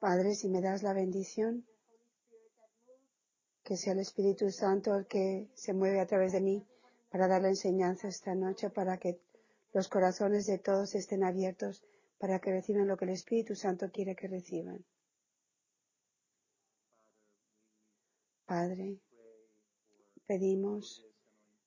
Padre, 0.00 0.34
si 0.34 0.48
me 0.48 0.60
das 0.60 0.84
la 0.84 0.92
bendición, 0.92 1.66
que 3.64 3.76
sea 3.76 3.94
el 3.94 3.98
Espíritu 3.98 4.50
Santo 4.50 4.94
el 4.94 5.06
que 5.06 5.50
se 5.54 5.72
mueve 5.72 6.00
a 6.00 6.06
través 6.06 6.32
de 6.32 6.40
mí 6.40 6.64
para 7.10 7.26
dar 7.26 7.42
la 7.42 7.48
enseñanza 7.48 8.06
esta 8.06 8.34
noche, 8.34 8.70
para 8.70 8.98
que 8.98 9.20
los 9.74 9.88
corazones 9.88 10.46
de 10.46 10.58
todos 10.58 10.94
estén 10.94 11.24
abiertos, 11.24 11.82
para 12.18 12.38
que 12.38 12.52
reciban 12.52 12.86
lo 12.86 12.96
que 12.96 13.06
el 13.06 13.10
Espíritu 13.10 13.56
Santo 13.56 13.90
quiere 13.90 14.14
que 14.14 14.28
reciban. 14.28 14.84
Padre, 18.46 18.98
pedimos 20.26 21.04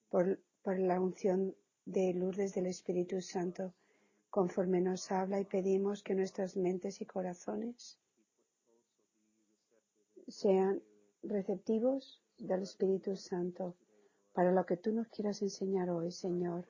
por, 0.09 0.39
la 0.63 0.99
unción 0.99 1.53
de 1.85 2.13
Lourdes 2.13 2.53
del 2.53 2.67
Espíritu 2.67 3.21
Santo, 3.21 3.73
conforme 4.29 4.79
nos 4.79 5.11
habla 5.11 5.39
y 5.39 5.45
pedimos 5.45 6.01
que 6.01 6.15
nuestras 6.15 6.55
mentes 6.55 7.01
y 7.01 7.05
corazones 7.05 7.99
sean 10.31 10.81
receptivos 11.23 12.21
del 12.37 12.63
Espíritu 12.63 13.15
Santo 13.15 13.75
para 14.33 14.51
lo 14.51 14.65
que 14.65 14.77
tú 14.77 14.91
nos 14.93 15.07
quieras 15.09 15.41
enseñar 15.41 15.89
hoy, 15.89 16.11
Señor, 16.11 16.67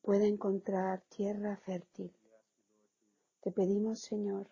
pueda 0.00 0.26
encontrar 0.26 1.02
tierra 1.08 1.56
fértil. 1.56 2.12
Te 3.40 3.50
pedimos, 3.50 4.00
Señor, 4.00 4.48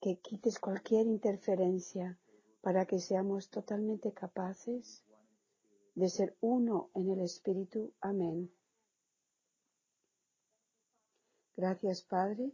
que 0.00 0.16
quites 0.16 0.58
cualquier 0.58 1.06
interferencia 1.06 2.18
para 2.60 2.86
que 2.86 2.98
seamos 2.98 3.50
totalmente 3.50 4.12
capaces 4.12 5.04
de 5.94 6.08
ser 6.08 6.36
uno 6.40 6.90
en 6.94 7.10
el 7.10 7.20
Espíritu. 7.20 7.92
Amén. 8.00 8.50
Gracias, 11.56 12.02
Padre. 12.02 12.52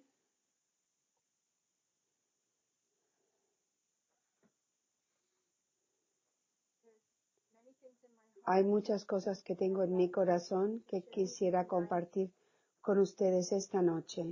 Hay 8.53 8.65
muchas 8.65 9.05
cosas 9.05 9.45
que 9.45 9.55
tengo 9.55 9.85
en 9.85 9.95
mi 9.95 10.11
corazón 10.11 10.83
que 10.89 11.03
quisiera 11.03 11.69
compartir 11.69 12.33
con 12.81 12.99
ustedes 12.99 13.53
esta 13.53 13.81
noche. 13.81 14.27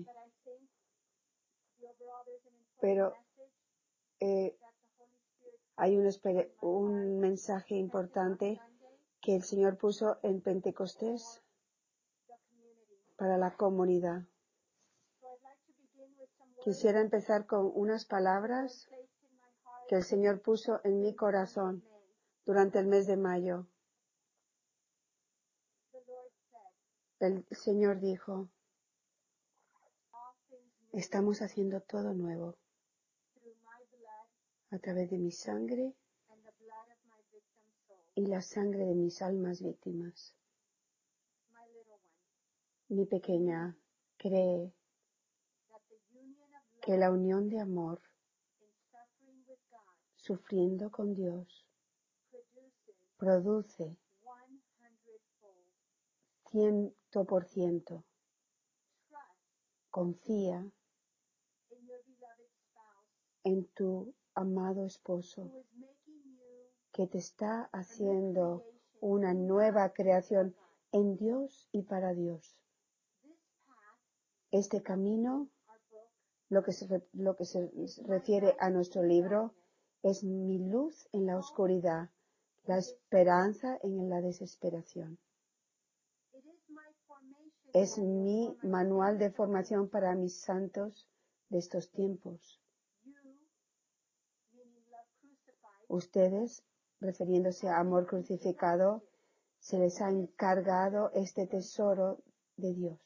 Pero 2.81 3.15
eh, 4.19 4.59
hay 5.77 5.97
un, 5.97 6.11
un 6.63 7.21
mensaje 7.21 7.77
importante 7.77 8.61
que 9.21 9.37
el 9.37 9.45
Señor 9.45 9.79
puso 9.79 10.19
en 10.25 10.41
Pentecostés 10.41 11.41
para 13.17 13.39
la 13.39 13.55
comunidad. 13.55 14.25
Quisiera 16.65 17.01
empezar 17.01 17.47
con 17.47 17.71
unas 17.73 18.05
palabras 18.05 18.89
que 19.87 19.95
el 19.95 20.03
Señor 20.03 20.43
puso 20.43 20.81
en 20.83 21.03
mi 21.03 21.15
corazón 21.15 21.85
durante 22.45 22.81
el 22.81 22.89
mes 22.89 23.07
de 23.07 23.17
mayo. 23.17 23.69
El 27.21 27.45
Señor 27.51 27.99
dijo, 27.99 28.49
estamos 30.93 31.43
haciendo 31.43 31.81
todo 31.81 32.15
nuevo 32.15 32.55
a 34.71 34.79
través 34.79 35.11
de 35.11 35.19
mi 35.19 35.33
sangre 35.33 35.95
y 38.15 38.27
la 38.27 38.41
sangre 38.41 38.85
de 38.85 38.95
mis 38.95 39.21
almas 39.21 39.61
víctimas. 39.61 40.37
Mi 42.89 43.05
pequeña 43.05 43.77
cree 44.17 44.73
que 46.81 46.97
la 46.97 47.11
unión 47.11 47.49
de 47.49 47.59
amor 47.59 48.01
sufriendo 50.15 50.93
con 50.93 51.17
Dios 51.17 51.67
produce 53.17 53.97
por 57.11 57.47
ciento. 57.47 58.05
Confía 59.91 60.71
en 63.45 63.65
tu 63.69 64.15
amado 64.35 64.85
esposo 64.85 65.51
que 66.93 67.07
te 67.07 67.19
está 67.19 67.71
haciendo 67.73 68.65
una 69.01 69.33
nueva 69.33 69.91
creación 69.93 70.55
en 70.93 71.17
Dios 71.17 71.67
y 71.73 71.83
para 71.83 72.13
Dios. 72.13 72.57
Este 74.51 74.83
camino, 74.83 75.49
lo 76.51 76.63
que 76.63 76.73
se, 76.73 77.03
lo 77.13 77.37
que 77.37 77.45
se 77.45 77.71
refiere 78.07 78.55
a 78.59 78.71
nuestro 78.71 79.03
libro, 79.03 79.55
es 80.03 80.25
mi 80.25 80.59
luz 80.59 81.09
en 81.13 81.27
la 81.27 81.39
oscuridad, 81.39 82.11
la 82.65 82.79
esperanza 82.79 83.79
en 83.83 84.09
la 84.09 84.21
desesperación. 84.21 85.19
Es 87.75 87.99
mi 87.99 88.57
manual 88.63 89.19
de 89.19 89.31
formación 89.31 89.89
para 89.89 90.15
mis 90.15 90.41
santos 90.41 91.09
de 91.49 91.59
estos 91.59 91.91
tiempos. 91.91 92.61
Ustedes, 95.89 96.63
refiriéndose 97.01 97.69
a 97.69 97.79
amor 97.79 98.07
crucificado, 98.07 99.03
se 99.59 99.79
les 99.79 100.01
ha 100.01 100.11
encargado 100.11 101.11
este 101.15 101.47
tesoro 101.47 102.23
de 102.57 102.75
Dios. 102.75 103.01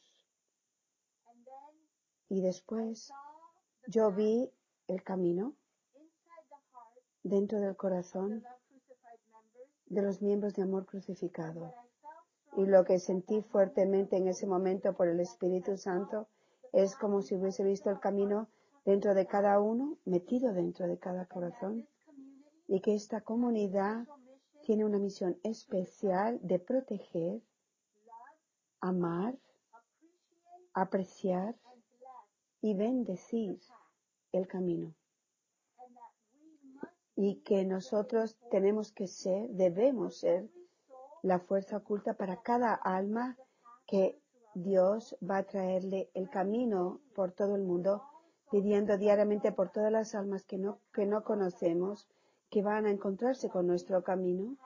Y 2.29 2.41
después 2.41 3.11
yo 3.87 4.11
vi 4.12 4.50
el 4.89 5.03
camino 5.03 5.55
dentro 7.23 7.61
del 7.61 7.77
corazón 7.77 8.44
de 9.87 10.03
los 10.03 10.23
miembros 10.23 10.55
de 10.55 10.62
amor 10.62 10.87
crucificado. 10.87 11.81
Y 12.56 12.66
lo 12.66 12.84
que 12.84 12.98
sentí 12.98 13.42
fuertemente 13.42 14.16
en 14.16 14.28
ese 14.28 14.46
momento 14.46 14.94
por 14.94 15.08
el 15.08 15.20
Espíritu 15.20 15.76
Santo 15.76 16.28
es 16.72 16.96
como 16.96 17.22
si 17.22 17.34
hubiese 17.34 17.64
visto 17.64 17.90
el 17.90 18.00
camino 18.00 18.48
dentro 18.84 19.14
de 19.14 19.26
cada 19.26 19.60
uno, 19.60 19.96
metido 20.04 20.52
dentro 20.52 20.86
de 20.86 20.98
cada 20.98 21.26
corazón, 21.26 21.86
y 22.66 22.80
que 22.80 22.94
esta 22.94 23.20
comunidad 23.20 24.06
tiene 24.62 24.84
una 24.84 24.98
misión 24.98 25.38
especial 25.42 26.38
de 26.42 26.58
proteger, 26.58 27.42
amar, 28.80 29.36
apreciar 30.72 31.56
y 32.60 32.74
bendecir 32.74 33.60
el 34.32 34.46
camino. 34.46 34.94
Y 37.14 37.40
que 37.40 37.64
nosotros 37.64 38.38
tenemos 38.50 38.92
que 38.92 39.06
ser, 39.06 39.48
debemos 39.50 40.19
ser, 40.19 40.48
la 41.22 41.38
fuerza 41.38 41.77
oculta 41.77 42.15
para 42.15 42.43
cada 42.43 42.75
alma 42.75 43.37
que 43.87 44.21
Dios 44.55 45.16
va 45.22 45.38
a 45.38 45.44
traerle 45.44 46.10
el 46.15 46.28
camino 46.28 47.00
por 47.15 47.33
todo 47.33 47.56
el 47.56 47.62
mundo, 47.62 48.03
pidiendo 48.50 48.99
diariamente 48.99 49.53
por 49.53 49.71
todas 49.71 49.91
las 49.91 50.15
almas 50.15 50.44
que 50.44 50.59
no, 50.59 50.78
que 50.93 51.06
no 51.06 51.25
conocemos, 51.25 52.09
que 52.50 52.62
van 52.62 52.87
a 52.87 52.91
encontrarse 52.91 53.49
con 53.49 53.66
nuestro 53.66 54.03
camino, 54.03 54.56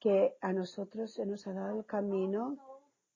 que 0.00 0.36
a 0.40 0.52
nosotros 0.52 1.12
se 1.12 1.26
nos 1.26 1.46
ha 1.46 1.52
dado 1.52 1.78
el 1.78 1.84
camino 1.84 2.58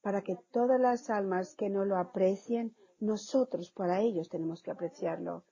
para 0.02 0.22
que 0.22 0.36
todas 0.50 0.80
las 0.80 1.10
almas 1.10 1.54
que 1.56 1.68
no 1.68 1.84
lo 1.84 1.96
aprecien, 1.96 2.74
nosotros 3.00 3.70
para 3.70 4.00
ellos 4.00 4.28
tenemos 4.28 4.62
que 4.62 4.70
apreciarlo. 4.70 5.44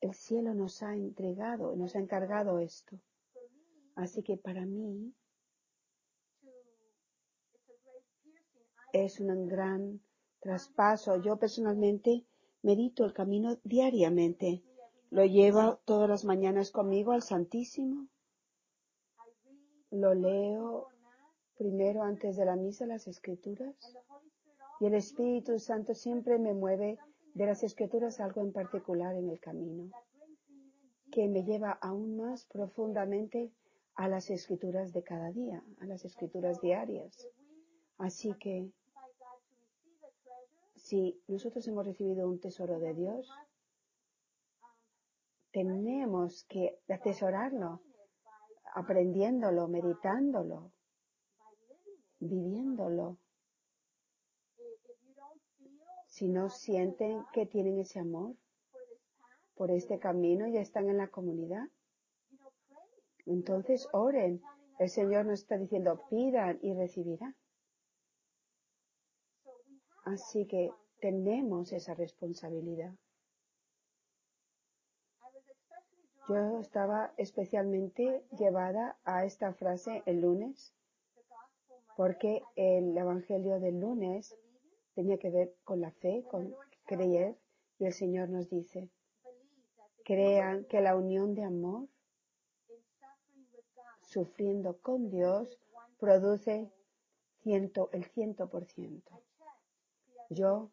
El 0.00 0.14
cielo 0.14 0.54
nos 0.54 0.82
ha 0.82 0.94
entregado, 0.94 1.74
nos 1.74 1.96
ha 1.96 2.00
encargado 2.00 2.58
esto. 2.58 2.98
Así 3.96 4.22
que 4.22 4.36
para 4.36 4.64
mí 4.64 5.12
es 8.92 9.20
un 9.20 9.46
gran 9.46 10.00
traspaso. 10.40 11.20
Yo 11.22 11.36
personalmente 11.36 12.24
medito 12.62 13.04
el 13.04 13.12
camino 13.12 13.58
diariamente. 13.64 14.62
Lo 15.10 15.24
llevo 15.24 15.78
todas 15.84 16.08
las 16.08 16.24
mañanas 16.24 16.70
conmigo 16.70 17.12
al 17.12 17.22
Santísimo. 17.22 18.08
Lo 19.90 20.14
leo 20.14 20.88
primero 21.56 22.02
antes 22.02 22.36
de 22.36 22.44
la 22.44 22.56
misa 22.56 22.86
las 22.86 23.08
escrituras. 23.08 23.74
Y 24.80 24.86
el 24.86 24.94
Espíritu 24.94 25.58
Santo 25.58 25.94
siempre 25.94 26.38
me 26.38 26.54
mueve 26.54 26.98
de 27.34 27.46
las 27.46 27.62
escrituras 27.62 28.20
algo 28.20 28.40
en 28.40 28.52
particular 28.52 29.14
en 29.16 29.28
el 29.28 29.40
camino, 29.40 29.90
que 31.10 31.28
me 31.28 31.44
lleva 31.44 31.72
aún 31.72 32.16
más 32.16 32.46
profundamente 32.46 33.52
a 33.94 34.08
las 34.08 34.30
escrituras 34.30 34.92
de 34.92 35.02
cada 35.02 35.30
día, 35.32 35.62
a 35.80 35.86
las 35.86 36.04
escrituras 36.04 36.60
diarias. 36.60 37.28
Así 37.98 38.32
que 38.34 38.70
si 40.88 41.22
nosotros 41.28 41.68
hemos 41.68 41.84
recibido 41.84 42.26
un 42.26 42.40
tesoro 42.40 42.78
de 42.80 42.94
Dios, 42.94 43.30
tenemos 45.52 46.44
que 46.44 46.78
atesorarlo, 46.88 47.82
aprendiéndolo, 48.74 49.68
meditándolo, 49.68 50.72
viviéndolo. 52.20 53.18
Si 56.06 56.26
no 56.30 56.48
sienten 56.48 57.22
que 57.34 57.44
tienen 57.44 57.78
ese 57.78 57.98
amor 57.98 58.34
por 59.56 59.70
este 59.70 59.98
camino, 59.98 60.48
ya 60.48 60.62
están 60.62 60.88
en 60.88 60.96
la 60.96 61.08
comunidad. 61.08 61.68
Entonces 63.26 63.86
oren. 63.92 64.40
El 64.78 64.88
Señor 64.88 65.26
nos 65.26 65.40
está 65.40 65.58
diciendo, 65.58 66.00
pidan 66.08 66.58
y 66.62 66.72
recibirán. 66.72 67.36
Así 70.08 70.46
que 70.46 70.72
tenemos 71.00 71.70
esa 71.72 71.92
responsabilidad. 71.92 72.94
Yo 76.26 76.60
estaba 76.60 77.12
especialmente 77.18 78.24
llevada 78.38 78.98
a 79.04 79.26
esta 79.26 79.52
frase 79.52 80.02
el 80.06 80.22
lunes 80.22 80.72
porque 81.94 82.42
el 82.56 82.96
Evangelio 82.96 83.60
del 83.60 83.80
lunes 83.80 84.34
tenía 84.94 85.18
que 85.18 85.28
ver 85.28 85.54
con 85.64 85.82
la 85.82 85.90
fe, 85.90 86.24
con 86.30 86.54
creer, 86.86 87.36
y 87.78 87.84
el 87.84 87.92
Señor 87.92 88.30
nos 88.30 88.48
dice, 88.48 88.88
crean 90.04 90.64
que 90.64 90.80
la 90.80 90.96
unión 90.96 91.34
de 91.34 91.44
amor, 91.44 91.86
sufriendo 94.00 94.78
con 94.78 95.10
Dios, 95.10 95.58
produce 95.98 96.72
ciento, 97.42 97.90
el 97.92 98.04
ciento 98.06 98.48
por 98.48 98.64
ciento. 98.64 99.27
Yo 100.28 100.70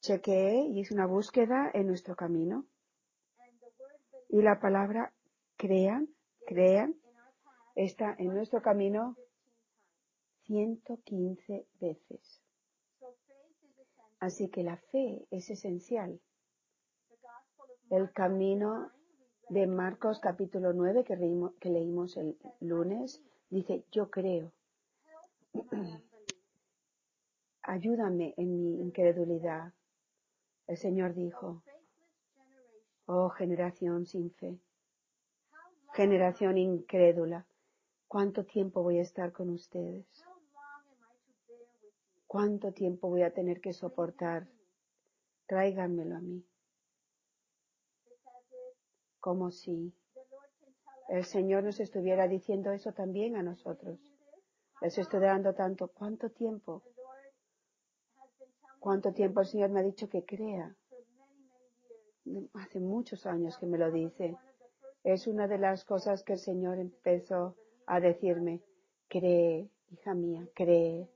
chequeé 0.00 0.66
y 0.66 0.80
hice 0.80 0.94
una 0.94 1.06
búsqueda 1.06 1.70
en 1.74 1.86
nuestro 1.86 2.16
camino 2.16 2.66
y 4.28 4.42
la 4.42 4.60
palabra 4.60 5.12
crean, 5.56 6.08
crean, 6.46 6.96
está 7.74 8.14
en 8.18 8.34
nuestro 8.34 8.62
camino 8.62 9.16
115 10.44 11.66
veces. 11.80 12.42
Así 14.18 14.48
que 14.48 14.62
la 14.62 14.76
fe 14.76 15.26
es 15.30 15.50
esencial. 15.50 16.20
El 17.90 18.10
camino 18.12 18.90
de 19.48 19.66
Marcos 19.66 20.18
capítulo 20.20 20.72
9 20.72 21.04
que, 21.04 21.16
que 21.60 21.70
leímos 21.70 22.16
el 22.16 22.38
lunes 22.60 23.22
dice, 23.50 23.84
yo 23.92 24.10
creo. 24.10 24.50
Ayúdame 27.64 28.34
en 28.36 28.60
mi 28.60 28.80
incredulidad. 28.80 29.72
El 30.66 30.76
Señor 30.76 31.14
dijo, 31.14 31.62
oh 33.06 33.28
generación 33.30 34.04
sin 34.06 34.32
fe, 34.32 34.58
generación 35.94 36.58
incrédula, 36.58 37.46
¿cuánto 38.08 38.44
tiempo 38.44 38.82
voy 38.82 38.98
a 38.98 39.02
estar 39.02 39.32
con 39.32 39.50
ustedes? 39.50 40.06
¿Cuánto 42.26 42.72
tiempo 42.72 43.08
voy 43.10 43.22
a 43.22 43.32
tener 43.32 43.60
que 43.60 43.72
soportar? 43.72 44.48
Tráiganmelo 45.46 46.16
a 46.16 46.20
mí. 46.20 46.44
Como 49.20 49.50
si 49.50 49.94
el 51.10 51.24
Señor 51.24 51.62
nos 51.62 51.78
estuviera 51.78 52.26
diciendo 52.26 52.72
eso 52.72 52.92
también 52.92 53.36
a 53.36 53.42
nosotros. 53.42 54.00
Les 54.80 54.96
estoy 54.98 55.20
dando 55.20 55.54
tanto. 55.54 55.88
¿Cuánto 55.88 56.30
tiempo? 56.30 56.82
¿Cuánto 58.82 59.12
tiempo 59.12 59.40
el 59.42 59.46
Señor 59.46 59.70
me 59.70 59.78
ha 59.78 59.84
dicho 59.84 60.08
que 60.08 60.24
crea? 60.24 60.74
Hace 62.54 62.80
muchos 62.80 63.26
años 63.26 63.56
que 63.56 63.66
me 63.66 63.78
lo 63.78 63.92
dice. 63.92 64.36
Es 65.04 65.28
una 65.28 65.46
de 65.46 65.58
las 65.58 65.84
cosas 65.84 66.24
que 66.24 66.32
el 66.32 66.40
Señor 66.40 66.80
empezó 66.80 67.54
a 67.86 68.00
decirme. 68.00 68.60
Cree, 69.06 69.70
hija 69.92 70.14
mía, 70.14 70.48
cree 70.56 71.08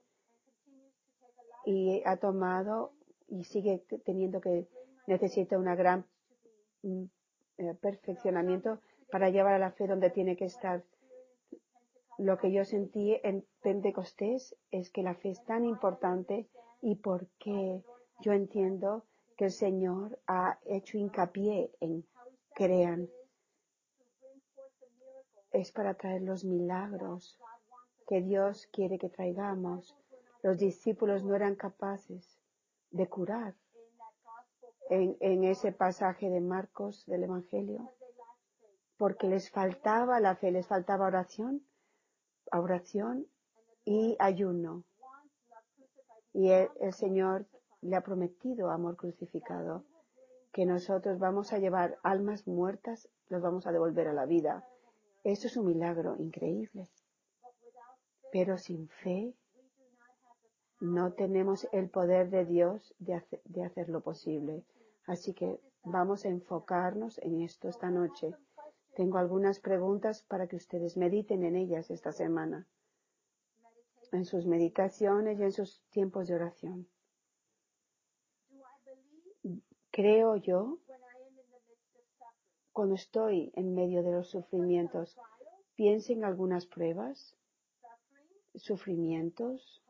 y 1.64 2.02
ha 2.04 2.18
tomado 2.18 2.92
y 3.26 3.42
sigue 3.42 3.84
teniendo 4.04 4.40
que 4.40 4.68
necesita 5.08 5.58
una 5.58 5.74
gran 5.74 6.06
mm, 6.84 7.02
eh, 7.58 7.74
perfeccionamiento 7.80 8.78
para 9.10 9.30
llevar 9.30 9.54
a 9.54 9.58
la 9.58 9.72
fe 9.72 9.88
donde 9.88 10.10
tiene 10.10 10.36
que 10.36 10.44
estar. 10.44 10.84
Lo 12.16 12.38
que 12.38 12.52
yo 12.52 12.64
sentí 12.64 13.18
en 13.24 13.44
Pentecostés 13.60 14.54
es 14.70 14.88
que 14.92 15.02
la 15.02 15.16
fe 15.16 15.30
es 15.30 15.44
tan 15.46 15.64
importante 15.64 16.46
y 16.87 16.94
porque 16.94 17.83
yo 18.21 18.33
entiendo 18.33 19.05
que 19.37 19.47
el 19.47 19.50
Señor 19.50 20.21
ha 20.29 20.59
hecho 20.65 20.99
hincapié 20.99 21.73
en 21.81 22.06
crean. 22.55 23.09
Es 25.50 25.73
para 25.73 25.94
traer 25.94 26.23
los 26.23 26.44
milagros 26.44 27.38
que 28.06 28.23
Dios 28.23 28.69
quiere 28.73 28.99
que 28.99 29.09
traigamos 29.09 29.97
los 30.47 30.59
discípulos 30.59 31.25
no 31.25 31.35
eran 31.35 31.56
capaces 31.56 32.38
de 32.93 33.09
curar 33.09 33.56
en, 34.91 35.43
ese 35.43 35.73
pasaje 35.73 36.31
de 36.31 36.41
Marcos 36.41 37.05
del 37.06 37.25
Evangelio, 37.25 37.91
porque 38.97 39.27
les 39.27 39.50
faltaba 39.50 40.21
la 40.21 40.37
fe, 40.37 40.53
les 40.53 40.69
faltaba 40.69 41.06
oración, 41.06 41.67
oración 42.53 43.27
y 43.85 44.15
ayuno. 44.21 44.85
Y 46.37 46.50
el, 46.50 46.93
Señor 46.93 47.47
le 47.81 47.97
ha 47.97 48.03
prometido 48.03 48.71
amor 48.71 48.97
crucificado, 48.97 49.85
que 50.53 50.67
nosotros 50.67 51.19
vamos 51.19 51.55
a 51.55 51.59
llevar 51.59 51.99
almas 52.03 52.47
muertas, 52.47 53.09
los 53.31 53.41
vamos 53.41 53.67
a 53.67 53.73
devolver 53.73 54.06
a 54.06 54.12
la 54.12 54.27
vida. 54.27 54.62
Eso 55.25 55.47
es 55.47 55.56
un 55.56 55.69
milagro 55.69 56.15
increíble. 56.19 56.91
Pero 58.33 58.59
sin 58.59 58.87
fe 58.87 59.33
no 60.79 61.15
tenemos 61.15 61.67
el 61.73 61.88
poder 61.88 62.29
de 62.29 62.44
Dios 62.44 62.94
de, 62.99 63.15
hacer, 63.65 63.88
lo 63.88 64.03
posible. 64.03 64.62
Así 65.06 65.33
que 65.33 65.59
vamos 65.85 66.27
a 66.27 66.29
enfocarnos 66.29 67.17
en 67.23 67.41
esto 67.41 67.71
esta 67.71 67.91
noche. 67.91 68.35
Tengo 68.94 69.17
algunas 69.17 69.59
preguntas 69.59 70.23
para 70.29 70.49
que 70.49 70.56
ustedes 70.56 70.99
mediten 70.99 71.44
en 71.44 71.56
ellas 71.56 71.91
esta 71.91 72.12
semana, 72.12 72.69
en 74.12 74.25
sus 74.25 74.47
meditaciones 74.47 75.38
y 75.38 75.43
en 75.43 75.53
sus 75.53 75.82
tiempos 75.91 76.29
de 76.29 76.35
oración. 76.35 76.88
Creo 79.91 80.37
yo, 80.37 80.79
cuando 82.73 82.94
estoy 82.94 83.53
en 83.55 83.75
medio 83.75 84.03
de 84.03 84.12
los 84.12 84.29
sufrimientos, 84.29 85.17
pienso 85.75 86.12
en 86.12 86.25
algunas 86.25 86.67
pruebas, 86.67 87.37
sufrimientos, 88.55 89.82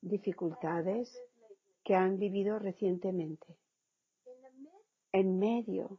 dificultades 0.00 1.20
que 1.82 1.94
han 1.94 2.18
vivido 2.18 2.58
recientemente. 2.58 3.56
En 5.12 5.38
medio 5.38 5.98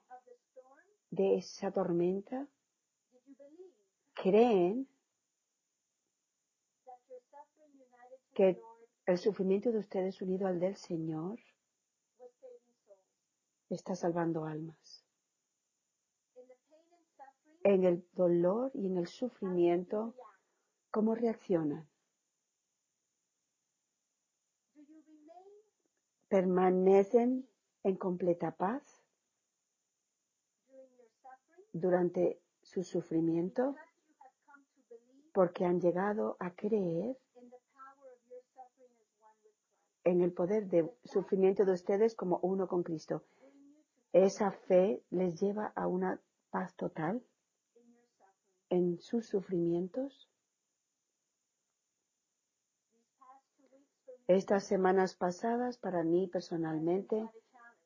de 1.10 1.38
esa 1.38 1.72
tormenta, 1.72 2.48
creen 4.14 4.88
que 8.38 8.62
el 9.08 9.18
sufrimiento 9.18 9.72
de 9.72 9.80
ustedes 9.80 10.22
unido 10.22 10.46
al 10.46 10.60
del 10.60 10.76
Señor 10.76 11.40
está 13.68 13.96
salvando 13.96 14.46
almas. 14.46 15.04
En 17.64 17.84
el 17.84 18.08
dolor 18.14 18.70
y 18.76 18.86
en 18.86 18.98
el 18.98 19.08
sufrimiento, 19.08 20.14
¿cómo 20.92 21.16
reaccionan? 21.16 21.90
permanecen 26.28 27.48
en 27.84 27.96
completa 27.96 28.52
paz 28.52 28.84
durante 31.72 32.40
su 32.62 32.84
sufrimiento 32.84 33.76
porque 35.34 35.64
han 35.66 35.80
llegado 35.80 36.36
a 36.40 36.52
creer 36.52 37.18
en 40.08 40.22
el 40.22 40.32
poder 40.32 40.68
de 40.68 40.90
sufrimiento 41.04 41.66
de 41.66 41.74
ustedes 41.74 42.16
como 42.16 42.40
uno 42.42 42.68
con 42.68 42.84
Cristo. 42.84 43.24
Esa 44.14 44.52
fe 44.52 45.04
les 45.10 45.40
lleva 45.40 45.74
a 45.76 45.88
una 45.88 46.20
paz 46.50 46.76
total 46.76 47.22
en 48.70 49.00
sus 49.00 49.28
sufrimientos 49.28 50.30
Estas 54.28 54.66
semanas 54.66 55.16
pasadas 55.16 55.78
para 55.78 56.04
mí 56.04 56.28
personalmente 56.28 57.30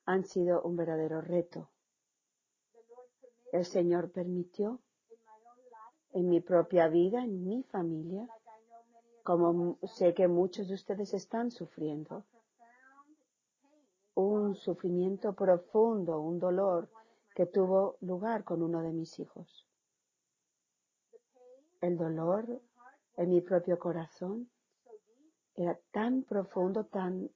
han 0.06 0.26
sido 0.26 0.64
un 0.64 0.76
verdadero 0.76 1.22
reto. 1.22 1.70
El 3.52 3.64
Señor 3.64 4.12
permitió 4.12 4.80
en 6.14 6.30
mi 6.30 6.42
propia 6.42 6.88
vida, 6.88 7.24
en 7.24 7.44
mi 7.44 7.62
familia, 7.62 8.28
como 9.24 9.78
sé 9.88 10.14
que 10.14 10.28
muchos 10.28 10.68
de 10.68 10.76
ustedes 10.76 11.14
están 11.14 11.52
sufriendo, 11.52 12.26
un 14.16 14.56
sufrimiento 14.56 15.34
profundo, 15.34 16.20
un 16.20 16.40
dolor 16.40 16.90
que 17.34 17.46
tuvo 17.46 17.98
lugar 18.02 18.44
con 18.44 18.62
uno 18.62 18.82
de 18.82 18.92
mis 18.92 19.20
hijos. 19.20 19.68
El 21.80 21.98
dolor 21.98 22.62
en 23.18 23.30
mi 23.30 23.42
propio 23.42 23.80
corazón 23.80 24.50
era 25.56 25.80
tan 25.92 26.24
profundo, 26.24 26.86
tan 26.86 27.30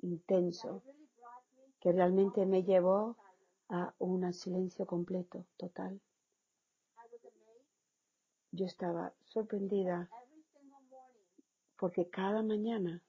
intenso 0.00 0.82
que 1.80 1.92
realmente 1.92 2.44
me 2.46 2.62
llevó 2.62 3.16
a 3.68 3.94
un 3.98 4.32
silencio 4.32 4.86
completo, 4.86 5.44
total. 5.56 6.00
Yo 8.50 8.64
estaba 8.64 9.12
sorprendida 9.24 10.08
porque 11.78 12.08
cada 12.08 12.42
mañana, 12.42 13.02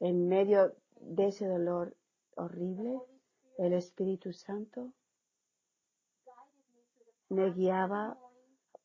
en 0.00 0.28
medio 0.28 0.74
de 1.00 1.28
ese 1.28 1.46
dolor 1.46 1.94
horrible, 2.36 2.98
el 3.58 3.72
Espíritu 3.74 4.32
Santo 4.32 4.92
me 7.28 7.50
guiaba 7.52 8.18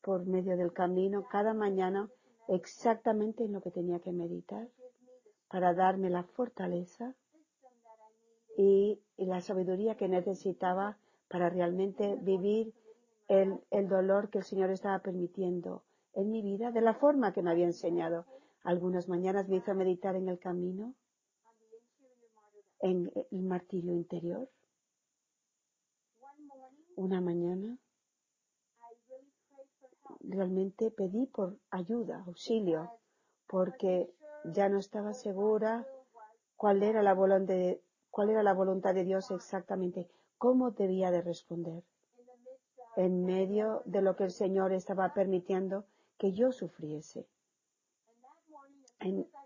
por 0.02 0.26
medio 0.26 0.56
del 0.56 0.72
camino 0.72 1.26
cada 1.28 1.54
mañana 1.54 2.08
exactamente 2.48 3.44
en 3.44 3.52
lo 3.52 3.60
que 3.60 3.70
tenía 3.70 4.00
que 4.00 4.12
meditar 4.12 4.68
para 5.48 5.74
darme 5.74 6.10
la 6.10 6.22
fortaleza 6.22 7.14
y, 8.56 9.00
la 9.16 9.40
sabiduría 9.40 9.96
que 9.96 10.08
necesitaba 10.08 10.96
para 11.28 11.50
realmente 11.50 12.16
vivir 12.16 12.72
el, 13.28 13.60
el 13.70 13.88
dolor 13.88 14.30
que 14.30 14.38
el 14.38 14.44
Señor 14.44 14.70
estaba 14.70 14.98
permitiendo 15.00 15.82
en 16.14 16.30
mi 16.30 16.42
vida 16.42 16.72
de 16.72 16.80
la 16.80 16.94
forma 16.94 17.32
que 17.32 17.42
me 17.42 17.50
había 17.50 17.66
enseñado. 17.66 18.24
Algunas 18.62 19.08
mañanas 19.08 19.48
me 19.48 19.56
hizo 19.56 19.74
meditar 19.74 20.16
en 20.16 20.28
el 20.28 20.38
camino, 20.38 20.94
en 22.80 23.10
el 23.30 23.42
martirio 23.42 23.92
interior. 23.92 24.48
Una 26.96 27.20
mañana 27.20 27.78
realmente 30.20 30.90
pedí 30.90 31.26
por 31.26 31.58
ayuda, 31.70 32.22
auxilio, 32.26 32.90
porque 33.46 34.12
ya 34.44 34.68
no 34.68 34.78
estaba 34.78 35.14
segura 35.14 35.86
cuál 36.56 36.82
era 36.82 37.02
la 37.02 37.14
voluntad 37.14 37.54
de, 37.54 37.82
cuál 38.10 38.30
era 38.30 38.42
la 38.42 38.52
voluntad 38.52 38.94
de 38.94 39.04
Dios 39.04 39.30
exactamente, 39.30 40.10
cómo 40.36 40.72
debía 40.72 41.10
de 41.10 41.22
responder 41.22 41.82
en 42.96 43.24
medio 43.24 43.82
de 43.84 44.02
lo 44.02 44.16
que 44.16 44.24
el 44.24 44.30
Señor 44.30 44.72
estaba 44.72 45.14
permitiendo 45.14 45.86
que 46.18 46.32
yo 46.32 46.52
sufriese. 46.52 47.26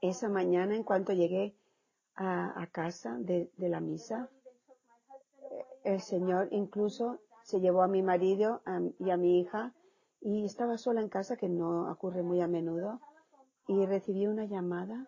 Esa 0.00 0.28
mañana, 0.28 0.75
en 0.75 0.82
cuanto 0.82 1.12
llegué 1.12 1.54
a, 2.16 2.66
casa 2.73 3.16
de, 3.18 3.50
la 3.56 3.80
misa, 3.80 4.28
el 5.84 6.00
Señor 6.00 6.49
incluso 6.50 7.20
se 7.42 7.61
llevó 7.61 7.82
a 7.82 7.88
mi 7.88 8.02
marido 8.02 8.62
y 8.99 9.11
a 9.11 9.16
mi 9.16 9.40
hija 9.40 9.73
y 10.20 10.44
estaba 10.44 10.78
sola 10.78 11.02
en 11.02 11.08
casa, 11.08 11.37
que 11.37 11.49
no 11.49 11.90
ocurre 11.90 12.23
muy 12.23 12.40
a 12.40 12.49
menudo, 12.49 13.00
y 13.68 13.84
recibí 13.87 14.26
una 14.26 14.46
llamada 14.46 15.06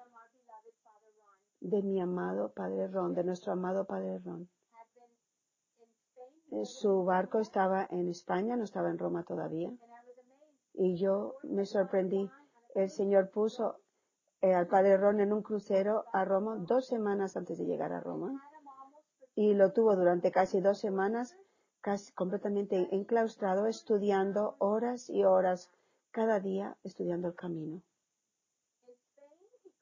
de 1.61 1.83
mi 1.83 2.01
amado 2.01 2.53
Padre 2.53 2.89
Ron, 2.89 3.15
de 3.15 3.25
nuestro 3.25 3.53
amado 3.53 3.87
Padre 3.87 4.19
Ron. 4.19 4.49
Eh, 6.53 6.65
su 6.65 7.05
barco 7.05 7.41
estaba 7.41 7.87
en 7.91 8.09
España, 8.09 8.57
no 8.57 8.65
estaba 8.65 8.91
en 8.91 8.99
Roma 8.99 9.25
todavía. 9.25 9.73
Y 10.75 10.97
yo 10.97 11.35
me 11.43 11.65
sorprendí. 11.65 12.31
El 12.75 12.91
Señor 12.91 13.31
puso 13.31 13.81
eh, 14.41 14.55
al 14.55 14.67
Padre 14.67 14.97
Ron 14.97 15.21
en 15.21 15.33
un 15.33 15.43
crucero 15.43 16.05
a 16.13 16.25
Roma 16.25 16.57
dos 16.59 16.87
semanas 16.87 17.37
antes 17.37 17.59
de 17.59 17.65
llegar 17.65 17.93
a 17.93 18.01
Roma. 18.01 18.43
Y 19.35 19.55
lo 19.55 19.73
tuvo 19.73 19.97
durante 19.97 20.31
casi 20.31 20.61
dos 20.61 20.79
semanas 20.79 21.37
casi 21.87 22.13
completamente 22.15 22.89
enclaustrado, 22.91 23.67
estudiando 23.67 24.57
horas 24.59 25.09
y 25.09 25.23
horas 25.23 25.71
cada 26.11 26.41
día, 26.41 26.77
estudiando 26.83 27.29
el 27.29 27.37
camino. 27.37 27.81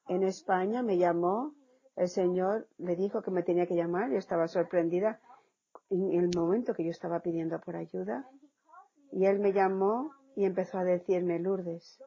En 0.08 0.23
España 0.23 0.82
me 0.82 0.99
llamó, 0.99 1.54
el 1.96 2.08
Señor 2.08 2.68
le 2.76 2.94
dijo 2.96 3.23
que 3.23 3.30
me 3.30 3.42
tenía 3.42 3.66
que 3.66 3.75
llamar, 3.75 4.11
yo 4.11 4.18
estaba 4.18 4.49
sorprendida 4.49 5.18
en 5.88 6.12
el 6.12 6.30
momento 6.37 6.75
que 6.75 6.84
yo 6.84 6.90
estaba 6.90 7.20
pidiendo 7.20 7.58
por 7.58 7.75
ayuda, 7.75 8.28
y 9.11 9.25
él 9.25 9.38
me 9.38 9.54
llamó 9.54 10.11
y 10.37 10.44
empezó 10.44 10.76
a 10.76 10.84
decirme, 10.84 11.38
Lourdes, 11.38 12.02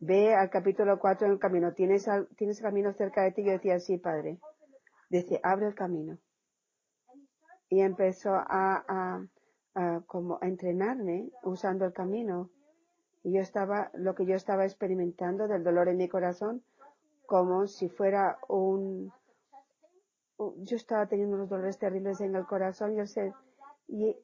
ve 0.00 0.34
al 0.34 0.50
capítulo 0.50 0.98
4 0.98 1.26
en 1.26 1.32
el 1.34 1.38
camino, 1.38 1.72
¿tienes, 1.72 2.08
¿tienes 2.36 2.60
camino 2.60 2.92
cerca 2.92 3.22
de 3.22 3.32
ti? 3.32 3.44
Yo 3.44 3.52
decía, 3.52 3.78
sí, 3.80 3.98
padre. 3.98 4.38
Dice, 5.08 5.40
abre 5.42 5.66
el 5.66 5.74
camino 5.74 6.18
y 7.68 7.80
empezó 7.80 8.34
a, 8.34 9.26
a, 9.74 10.00
como 10.06 10.38
a 10.40 10.46
entrenarme 10.46 11.30
usando 11.42 11.84
el 11.84 11.92
camino. 11.92 12.50
Y 13.22 13.32
yo 13.32 13.40
estaba, 13.40 13.90
lo 13.94 14.14
que 14.14 14.24
yo 14.24 14.34
estaba 14.34 14.64
experimentando 14.64 15.48
del 15.48 15.64
dolor 15.64 15.88
en 15.88 15.96
mi 15.96 16.08
corazón, 16.08 16.62
como 17.26 17.66
si 17.66 17.88
fuera 17.88 18.38
un, 18.48 19.12
yo 20.58 20.76
estaba 20.76 21.06
teniendo 21.06 21.36
unos 21.36 21.48
dolores 21.48 21.78
terribles 21.78 22.20
en 22.20 22.36
el 22.36 22.46
corazón 22.46 22.94
y 22.94 23.00
el, 23.00 23.34
y, 23.88 24.16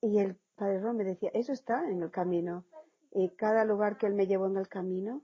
y 0.00 0.18
el 0.18 0.36
Padre 0.56 0.80
Ron 0.80 0.96
me 0.96 1.04
decía, 1.04 1.30
eso 1.34 1.52
está 1.52 1.88
en 1.88 2.02
el 2.02 2.10
camino. 2.10 2.64
Y 3.12 3.30
cada 3.30 3.64
lugar 3.64 3.96
que 3.98 4.06
él 4.06 4.14
me 4.14 4.26
llevó 4.26 4.46
en 4.46 4.56
el 4.56 4.68
camino 4.68 5.22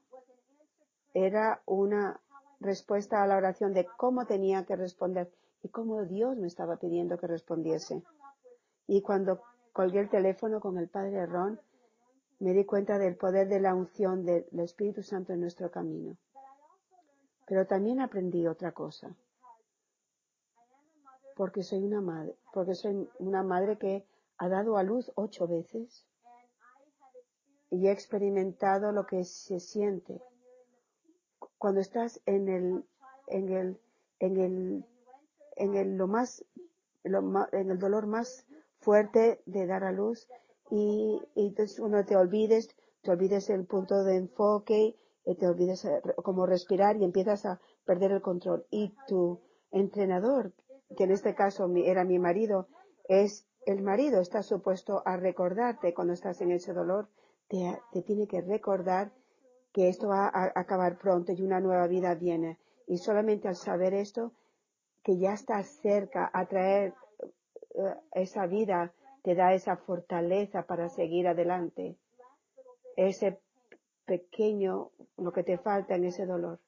era 1.12 1.62
una 1.66 2.20
respuesta 2.60 3.22
a 3.22 3.26
la 3.26 3.36
oración 3.36 3.72
de 3.74 3.86
cómo 3.96 4.26
tenía 4.26 4.64
que 4.64 4.76
responder 4.76 5.30
y 5.62 5.68
cómo 5.68 6.04
Dios 6.04 6.36
me 6.36 6.46
estaba 6.46 6.76
pidiendo 6.76 7.18
que 7.18 7.26
respondiese. 7.26 8.02
Y 8.86 9.02
cuando 9.02 9.42
colgué 9.72 10.00
el 10.00 10.10
teléfono 10.10 10.60
con 10.60 10.78
el 10.78 10.88
padre 10.88 11.26
Ron, 11.26 11.60
me 12.40 12.52
di 12.52 12.64
cuenta 12.64 12.98
del 12.98 13.16
poder 13.16 13.48
de 13.48 13.60
la 13.60 13.74
unción 13.74 14.24
del 14.24 14.46
Espíritu 14.58 15.02
Santo 15.02 15.32
en 15.32 15.40
nuestro 15.40 15.70
camino. 15.70 16.16
Pero 17.46 17.66
también 17.66 18.00
aprendí 18.00 18.46
otra 18.46 18.72
cosa. 18.72 19.14
Porque 21.36 21.62
soy 21.62 21.82
una 21.82 22.00
madre, 22.00 22.36
porque 22.52 22.74
soy 22.74 23.08
una 23.18 23.42
madre 23.42 23.78
que 23.78 24.06
ha 24.38 24.48
dado 24.48 24.76
a 24.76 24.82
luz 24.82 25.10
ocho 25.14 25.46
veces 25.46 26.06
y 27.70 27.88
he 27.88 27.92
experimentado 27.92 28.92
lo 28.92 29.06
que 29.06 29.24
se 29.24 29.60
siente 29.60 30.20
cuando 31.58 31.80
estás 31.80 32.20
en 32.26 32.48
el, 32.48 32.84
en 33.28 33.48
el, 33.50 33.80
en 34.20 34.36
el 34.36 34.84
en 35.56 35.76
el, 35.76 35.96
lo 35.96 36.06
más, 36.06 36.44
en 37.04 37.70
el 37.70 37.78
dolor 37.78 38.06
más 38.06 38.46
fuerte 38.80 39.40
de 39.46 39.66
dar 39.66 39.84
a 39.84 39.92
luz 39.92 40.28
y, 40.70 41.20
y 41.34 41.48
entonces 41.48 41.78
uno 41.78 42.04
te 42.04 42.16
olvides, 42.16 42.74
te 43.02 43.10
olvides 43.10 43.50
el 43.50 43.64
punto 43.64 44.04
de 44.04 44.16
enfoque, 44.16 44.96
te 45.38 45.46
olvides 45.46 45.84
eh, 45.84 46.02
cómo 46.16 46.46
respirar 46.46 46.96
y 46.96 47.04
empiezas 47.04 47.46
a 47.46 47.60
perder 47.84 48.12
el 48.12 48.22
control. 48.22 48.66
Y 48.70 48.94
tu 49.06 49.40
entrenador, 49.70 50.52
que 50.96 51.04
en 51.04 51.12
este 51.12 51.34
caso 51.34 51.70
era 51.76 52.04
mi 52.04 52.18
marido, 52.18 52.68
es 53.08 53.46
el 53.66 53.82
marido, 53.82 54.20
está 54.20 54.42
supuesto 54.42 55.02
a 55.06 55.16
recordarte 55.16 55.94
cuando 55.94 56.12
estás 56.12 56.40
en 56.40 56.50
ese 56.50 56.72
dolor, 56.72 57.08
te, 57.48 58.02
tiene 58.02 58.26
que 58.26 58.40
recordar 58.40 59.12
que 59.72 59.88
esto 59.88 60.08
va 60.08 60.26
a 60.26 60.52
acabar 60.54 60.98
pronto 60.98 61.32
y 61.32 61.42
una 61.42 61.60
nueva 61.60 61.86
vida 61.86 62.14
viene. 62.14 62.58
Y 62.86 62.98
solamente 62.98 63.48
al 63.48 63.56
saber 63.56 63.94
esto, 63.94 64.32
que 65.02 65.18
ya 65.18 65.32
está 65.32 65.62
cerca 65.62 66.30
a 66.32 66.46
traer 66.46 66.94
eh, 67.74 67.94
esa 68.12 68.46
vida, 68.46 68.92
te 69.22 69.34
da 69.34 69.54
esa 69.54 69.76
fortaleza 69.76 70.62
para 70.66 70.88
seguir 70.88 71.26
adelante. 71.26 71.96
Ese 72.96 73.40
pequeño, 74.04 74.90
lo 75.16 75.32
que 75.32 75.42
te 75.42 75.58
falta 75.58 75.94
en 75.96 76.04
ese 76.04 76.26
dolor. 76.26 76.60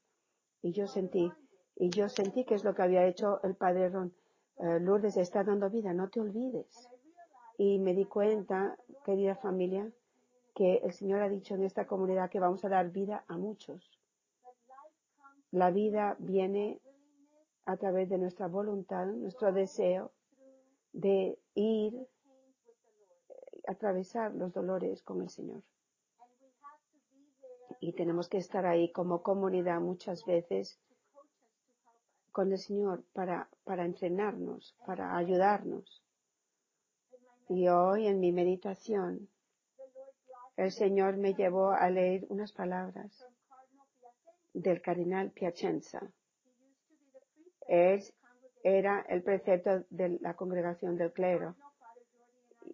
Y 0.62 0.72
yo 0.72 0.86
sentí, 0.86 1.30
y 1.76 1.90
yo 1.90 2.08
sentí 2.08 2.44
que 2.44 2.54
es 2.54 2.64
lo 2.64 2.74
que 2.74 2.82
había 2.82 3.06
hecho 3.06 3.40
el 3.42 3.54
Padre 3.54 3.90
Ron. 3.90 4.14
Eh, 4.58 4.80
Lourdes 4.80 5.16
está 5.16 5.44
dando 5.44 5.70
vida, 5.70 5.92
no 5.92 6.08
te 6.08 6.20
olvides. 6.20 6.88
Y 7.58 7.78
me 7.78 7.94
di 7.94 8.06
cuenta, 8.06 8.76
querida 9.04 9.36
familia, 9.36 9.90
que 10.56 10.76
el 10.76 10.92
Señor 10.94 11.20
ha 11.20 11.28
dicho 11.28 11.54
en 11.54 11.64
esta 11.64 11.86
comunidad 11.86 12.30
que 12.30 12.40
vamos 12.40 12.64
a 12.64 12.70
dar 12.70 12.90
vida 12.90 13.26
a 13.28 13.36
muchos. 13.36 13.90
La 15.50 15.70
vida 15.70 16.16
viene 16.18 16.80
a 17.66 17.76
través 17.76 18.08
de 18.08 18.16
nuestra 18.16 18.46
voluntad, 18.46 19.04
nuestro 19.04 19.52
deseo 19.52 20.12
de 20.94 21.38
ir, 21.54 21.94
eh, 21.94 23.62
atravesar 23.68 24.34
los 24.34 24.54
dolores 24.54 25.02
con 25.02 25.20
el 25.20 25.28
Señor. 25.28 25.62
Y 27.78 27.92
tenemos 27.92 28.30
que 28.30 28.38
estar 28.38 28.64
ahí 28.64 28.90
como 28.92 29.22
comunidad 29.22 29.82
muchas 29.82 30.24
veces 30.24 30.80
con 32.32 32.50
el 32.50 32.58
Señor 32.58 33.04
para, 33.12 33.50
para 33.64 33.84
entrenarnos, 33.84 34.74
para 34.86 35.18
ayudarnos. 35.18 36.02
Y 37.50 37.68
hoy 37.68 38.06
en 38.06 38.20
mi 38.20 38.32
meditación, 38.32 39.28
el 40.56 40.72
Señor 40.72 41.16
me 41.16 41.34
llevó 41.34 41.70
a 41.70 41.90
leer 41.90 42.26
unas 42.28 42.52
palabras 42.52 43.26
del 44.54 44.80
cardenal 44.80 45.30
Piacenza 45.30 46.12
él 47.68 48.02
era 48.62 49.04
el 49.08 49.22
precepto 49.22 49.84
de 49.90 50.18
la 50.20 50.34
congregación 50.34 50.96
del 50.96 51.12
clero. 51.12 51.54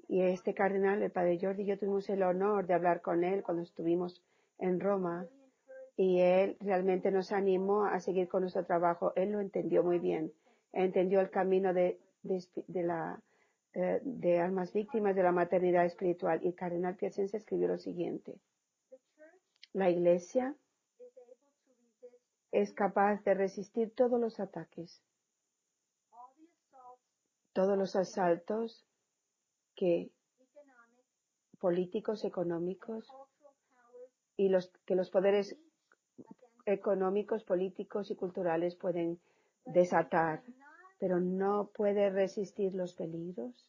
Y 0.08 0.22
este 0.22 0.54
cardenal, 0.54 1.02
el 1.02 1.10
padre 1.10 1.38
Jordi, 1.40 1.64
yo 1.64 1.78
tuvimos 1.78 2.08
el 2.08 2.22
honor 2.22 2.66
de 2.66 2.74
hablar 2.74 3.02
con 3.02 3.24
él 3.24 3.42
cuando 3.42 3.62
estuvimos 3.62 4.22
en 4.58 4.80
Roma. 4.80 5.26
y 5.94 6.20
él 6.20 6.56
realmente 6.60 7.10
nos 7.10 7.32
animó 7.32 7.84
a 7.84 8.00
seguir 8.00 8.26
con 8.26 8.40
nuestro 8.40 8.64
trabajo. 8.64 9.12
Él 9.14 9.30
lo 9.32 9.40
entendió 9.40 9.84
muy 9.84 9.98
bien. 9.98 10.32
Entendió 10.72 11.20
el 11.20 11.28
camino 11.28 11.74
de 11.74 11.98
la, 12.68 13.20
eh, 13.74 14.00
de 14.02 14.38
almas 14.38 14.72
víctimas 14.72 15.16
de 15.16 15.22
la 15.22 15.32
maternidad 15.32 15.84
espiritual. 15.84 16.44
Y 16.44 16.52
Cardenal 16.52 16.96
Piacenza 16.96 17.36
escribió 17.36 17.68
lo 17.68 17.78
siguiente. 17.78 18.38
La 19.72 19.90
iglesia 19.90 20.54
es 22.50 22.72
capaz 22.74 23.22
de 23.24 23.34
resistir 23.34 23.94
todos 23.94 24.20
los 24.20 24.38
ataques, 24.38 25.02
todos 27.54 27.78
los 27.78 27.96
asaltos 27.96 28.86
que 29.74 30.10
políticos, 31.58 32.24
económicos 32.24 33.08
y 34.36 34.48
los 34.48 34.70
que 34.84 34.96
los 34.96 35.10
poderes 35.10 35.56
económicos, 36.66 37.44
políticos 37.44 38.10
y 38.10 38.16
culturales 38.16 38.76
pueden 38.76 39.20
desatar, 39.64 40.42
pero 41.02 41.18
no 41.18 41.68
puede 41.74 42.10
resistir 42.10 42.76
los 42.76 42.94
peligros 42.94 43.66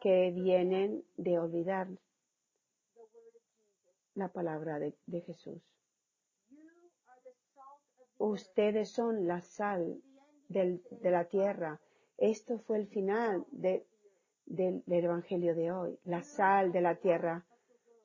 que 0.00 0.32
vienen 0.32 1.04
de 1.16 1.38
olvidar 1.38 1.86
la 4.16 4.32
palabra 4.32 4.80
de, 4.80 5.20
Jesús. 5.20 5.62
Ustedes 8.16 8.90
son 8.90 9.28
la 9.28 9.40
sal 9.40 10.02
de 10.48 10.80
la 11.02 11.26
tierra. 11.26 11.80
Esto 12.16 12.58
fue 12.58 12.78
el 12.78 12.88
final 12.88 13.46
de, 13.52 13.86
del, 14.44 14.82
del 14.86 15.04
Evangelio 15.04 15.54
de 15.54 15.70
hoy. 15.70 16.00
La 16.02 16.24
sal 16.24 16.72
de 16.72 16.80
la 16.80 16.96
tierra 16.96 17.46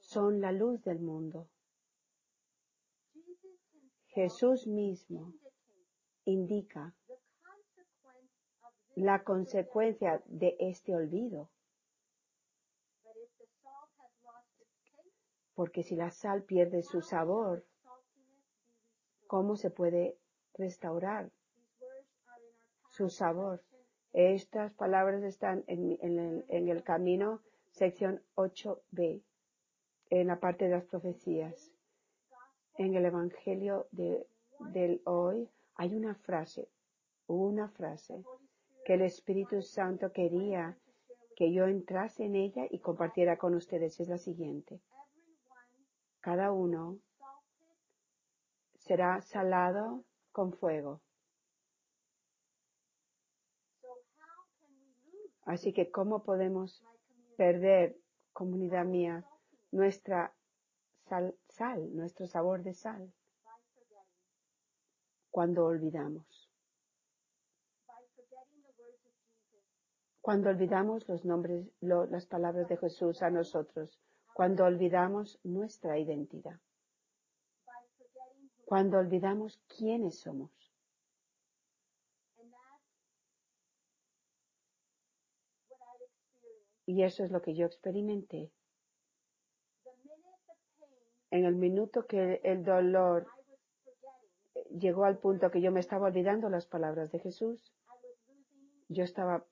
son 0.01 0.39
la 0.39 0.51
luz 0.51 0.83
del 0.83 0.99
mundo. 0.99 1.47
Jesús 4.09 4.67
mismo 4.67 5.33
indica 6.25 6.93
la 8.95 9.23
consecuencia 9.23 10.21
de 10.25 10.55
este 10.59 10.95
olvido. 10.95 11.49
Porque 15.55 15.83
si 15.83 15.95
la 15.95 16.11
sal 16.11 16.43
pierde 16.43 16.81
su 16.81 17.01
sabor, 17.01 17.63
¿cómo 19.27 19.55
se 19.55 19.69
puede 19.69 20.17
restaurar 20.55 21.31
su 22.89 23.09
sabor? 23.09 23.63
Estas 24.13 24.73
palabras 24.73 25.23
están 25.23 25.63
en, 25.67 25.97
el, 26.01 26.69
el 26.69 26.83
camino, 26.83 27.41
sección 27.71 28.21
8b, 28.35 29.23
en 30.09 30.27
la 30.27 30.39
parte 30.39 30.65
de 30.65 30.71
las 30.71 30.85
profecías. 30.85 31.71
En 32.77 32.95
el 32.95 33.05
Evangelio 33.05 33.87
de, 33.91 34.27
del 34.71 35.01
hoy 35.05 35.49
hay 35.75 35.95
una 35.95 36.15
frase, 36.15 36.67
una 37.27 37.69
frase 37.69 38.23
que 38.85 38.95
el 38.95 39.01
Espíritu 39.01 39.61
Santo 39.61 40.11
quería 40.11 40.77
que 41.35 41.51
yo 41.51 41.65
entrase 41.65 42.25
en 42.25 42.35
ella 42.35 42.67
y 42.69 42.79
compartiera 42.79 43.37
con 43.37 43.55
ustedes. 43.55 43.99
Es 43.99 44.07
la 44.07 44.17
siguiente. 44.17 44.79
Cada 46.19 46.51
uno 46.51 46.99
será 48.77 49.21
salado 49.21 50.03
con 50.31 50.53
fuego. 50.53 51.01
Así 55.45 55.73
que, 55.73 55.91
¿cómo 55.91 56.23
podemos 56.23 56.83
perder, 57.35 57.97
comunidad 58.31 58.85
mía, 58.85 59.25
nuestra 59.71 60.33
sal, 61.09 61.35
sal, 61.49 61.93
nuestro 61.93 62.27
sabor 62.27 62.63
de 62.63 62.73
sal? 62.73 63.11
Cuando 65.29 65.65
olvidamos. 65.65 66.42
Cuando 70.23 70.51
olvidamos 70.51 71.05
los 71.09 71.25
nombres, 71.25 71.67
las 71.81 72.25
palabras 72.27 72.69
de 72.69 72.77
Jesús 72.77 73.21
a 73.21 73.29
nosotros. 73.29 73.99
Cuando 74.33 74.63
olvidamos 74.63 75.37
nuestra 75.43 75.99
identidad. 75.99 76.61
Cuando 78.63 78.99
olvidamos 78.99 79.61
quiénes 79.67 80.21
somos. 80.21 80.49
Y 86.85 87.03
eso 87.03 87.25
es 87.25 87.31
lo 87.31 87.41
que 87.41 87.53
yo 87.53 87.65
experimenté. 87.65 88.49
En 91.31 91.43
el 91.43 91.55
minuto 91.55 92.07
que 92.07 92.39
el 92.45 92.63
dolor 92.63 93.27
llegó 94.69 95.03
al 95.03 95.17
punto 95.17 95.51
que 95.51 95.59
yo 95.59 95.73
me 95.73 95.81
estaba 95.81 96.07
olvidando 96.07 96.47
las 96.47 96.65
palabras 96.65 97.11
de 97.11 97.19
Jesús, 97.19 97.73
yo 98.87 99.03
estaba 99.03 99.45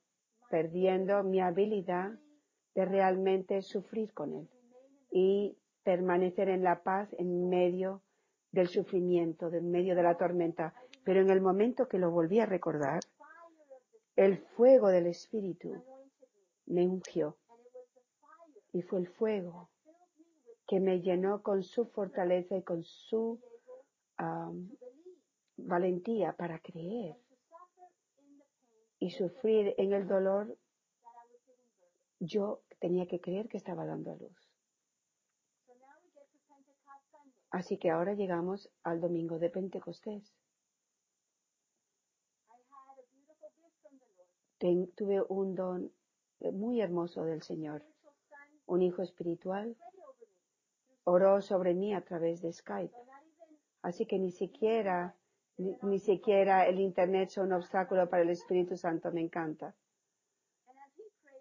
perdiendo 0.51 1.23
mi 1.23 1.39
habilidad 1.39 2.11
de 2.75 2.85
realmente 2.85 3.61
sufrir 3.61 4.13
con 4.13 4.33
Él 4.33 4.49
y 5.09 5.57
permanecer 5.83 6.49
en 6.49 6.61
la 6.63 6.83
paz 6.83 7.09
en 7.17 7.49
medio 7.49 8.01
del 8.51 8.67
sufrimiento, 8.67 9.47
en 9.47 9.71
medio 9.71 9.95
de 9.95 10.03
la 10.03 10.17
tormenta. 10.17 10.73
Pero 11.05 11.21
en 11.21 11.29
el 11.29 11.41
momento 11.41 11.87
que 11.87 11.97
lo 11.97 12.11
volví 12.11 12.39
a 12.39 12.45
recordar, 12.45 12.99
el 14.17 14.37
fuego 14.37 14.89
del 14.89 15.07
Espíritu 15.07 15.83
me 16.65 16.85
ungió. 16.85 17.37
Y 18.73 18.81
fue 18.81 18.99
el 18.99 19.07
fuego 19.07 19.69
que 20.67 20.79
me 20.79 21.01
llenó 21.01 21.41
con 21.41 21.63
su 21.63 21.85
fortaleza 21.85 22.57
y 22.57 22.63
con 22.63 22.83
su 22.83 23.39
um, 24.19 24.69
valentía 25.57 26.33
para 26.33 26.59
creer 26.59 27.15
y 29.01 29.09
sufrir 29.09 29.73
en 29.77 29.93
el 29.93 30.07
dolor. 30.07 30.57
Yo 32.19 32.61
tenía 32.79 33.07
que 33.07 33.19
creer 33.19 33.49
que 33.49 33.57
estaba 33.57 33.83
dando 33.83 34.11
a 34.11 34.15
luz. 34.15 34.49
Así 37.49 37.77
que 37.77 37.89
ahora 37.89 38.13
llegamos 38.13 38.71
al 38.83 39.01
domingo 39.01 39.39
de 39.39 39.49
Pentecostés. 39.49 40.31
Tuve 44.59 45.23
un 45.27 45.55
don 45.55 45.91
muy 46.53 46.79
hermoso 46.79 47.25
del 47.25 47.41
Señor. 47.41 47.83
Un 48.67 48.83
hijo 48.83 49.01
espiritual 49.01 49.75
oró 51.05 51.41
sobre 51.41 51.73
mí 51.73 51.95
a 51.95 52.05
través 52.05 52.43
de 52.43 52.53
Skype. 52.53 52.95
Así 53.81 54.05
que 54.05 54.19
ni 54.19 54.31
siquiera, 54.31 55.17
ni, 55.81 55.99
siquiera 55.99 56.65
el 56.65 56.79
Internet 56.79 57.29
es 57.29 57.37
un 57.37 57.53
obstáculo 57.53 58.09
para 58.09 58.23
el 58.23 58.29
Espíritu 58.29 58.77
Santo. 58.77 59.11
Me 59.11 59.21
encanta. 59.21 59.75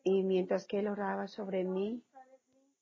Y 0.02 0.22
mientras 0.22 0.66
que 0.66 0.78
él 0.78 0.88
oraba 0.88 1.28
sobre 1.28 1.64
mí, 1.64 2.02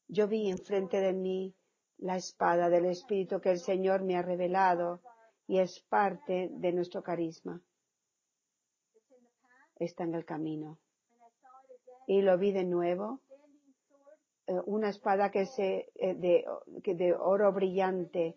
yo 0.08 0.28
vi 0.28 0.50
enfrente 0.50 1.00
de 1.00 1.12
mí 1.12 1.54
la 1.98 2.16
espada 2.16 2.70
del 2.70 2.86
Espíritu 2.86 3.40
que 3.40 3.50
el 3.50 3.58
Señor 3.58 4.02
me 4.02 4.16
ha 4.16 4.22
revelado 4.22 5.00
y 5.46 5.58
es 5.58 5.80
parte 5.80 6.48
de 6.52 6.72
nuestro 6.72 7.02
carisma. 7.02 7.60
Está 9.76 10.04
en 10.04 10.14
el 10.14 10.24
camino 10.24 10.78
y 12.08 12.22
lo 12.22 12.38
vi 12.38 12.52
de 12.52 12.64
nuevo, 12.64 13.20
eh, 14.46 14.58
una 14.64 14.88
espada 14.88 15.30
que 15.30 15.44
se 15.44 15.90
eh, 15.94 16.14
de 16.14 17.14
oro 17.14 17.52
brillante 17.52 18.36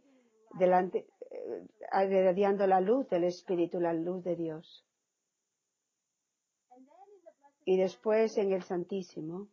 delante 0.60 1.08
eh, 1.32 1.66
irradiando 1.94 2.68
la 2.68 2.82
luz 2.82 3.08
del 3.10 3.26
Espíritu, 3.26 3.80
la 3.80 3.94
luz 3.94 4.24
de 4.24 4.36
Dios. 4.36 4.86
Y 7.66 7.78
después 7.78 8.38
en 8.38 8.54
el 8.54 8.64
Santísimo, 8.64 9.50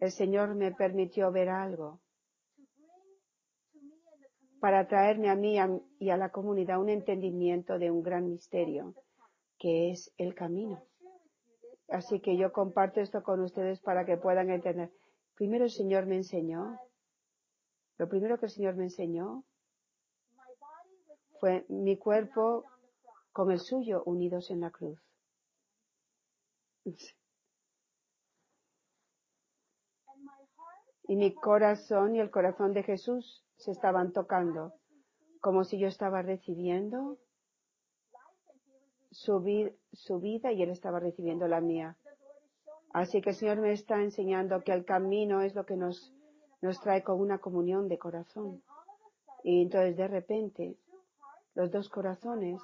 el 0.00 0.10
Señor 0.10 0.54
me 0.54 0.72
permitió 0.72 1.30
ver 1.30 1.48
algo 1.48 2.00
para 4.60 4.86
traerme 4.88 5.28
a 5.28 5.36
mí 5.36 5.56
y 5.98 6.10
a 6.10 6.16
la 6.16 6.30
comunidad 6.30 6.80
un 6.80 6.88
entendimiento 6.88 7.78
de 7.78 7.90
un 7.90 8.02
gran 8.02 8.30
misterio, 8.30 8.94
que 9.58 9.90
es 9.90 10.12
el 10.16 10.34
camino. 10.34 10.82
Así 11.88 12.20
que 12.20 12.38
yo 12.38 12.50
comparto 12.50 13.00
esto 13.00 13.22
con 13.22 13.42
ustedes 13.42 13.80
para 13.80 14.06
que 14.06 14.16
puedan 14.16 14.50
entender. 14.50 14.90
Primero 15.34 15.64
el 15.64 15.70
Señor 15.70 16.06
me 16.06 16.16
enseñó, 16.16 16.78
lo 17.98 18.08
primero 18.08 18.38
que 18.38 18.46
el 18.46 18.52
Señor 18.52 18.74
me 18.76 18.84
enseñó 18.84 19.44
mi 21.68 21.96
cuerpo 21.96 22.64
con 23.32 23.50
el 23.50 23.58
suyo 23.58 24.02
unidos 24.04 24.50
en 24.50 24.60
la 24.60 24.70
cruz. 24.70 25.00
Y 31.06 31.16
mi 31.16 31.34
corazón 31.34 32.14
y 32.14 32.20
el 32.20 32.30
corazón 32.30 32.72
de 32.72 32.82
Jesús 32.82 33.44
se 33.56 33.70
estaban 33.70 34.12
tocando, 34.12 34.72
como 35.40 35.64
si 35.64 35.78
yo 35.78 35.88
estaba 35.88 36.22
recibiendo 36.22 37.18
su, 39.10 39.72
su 39.92 40.20
vida 40.20 40.52
y 40.52 40.62
él 40.62 40.70
estaba 40.70 41.00
recibiendo 41.00 41.46
la 41.48 41.60
mía. 41.60 41.96
Así 42.92 43.20
que 43.20 43.30
el 43.30 43.36
Señor 43.36 43.60
me 43.60 43.72
está 43.72 44.00
enseñando 44.00 44.62
que 44.62 44.72
el 44.72 44.84
camino 44.84 45.42
es 45.42 45.54
lo 45.54 45.66
que 45.66 45.76
nos, 45.76 46.14
nos 46.62 46.80
trae 46.80 47.02
con 47.02 47.20
una 47.20 47.38
comunión 47.38 47.88
de 47.88 47.98
corazón. 47.98 48.62
Y 49.42 49.62
entonces 49.62 49.96
de 49.96 50.08
repente 50.08 50.78
los 51.54 51.70
dos 51.70 51.88
corazones, 51.88 52.60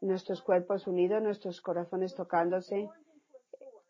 nuestros 0.00 0.42
cuerpos 0.42 0.86
unidos, 0.86 1.22
nuestros 1.22 1.60
corazones 1.60 2.14
tocándose, 2.14 2.88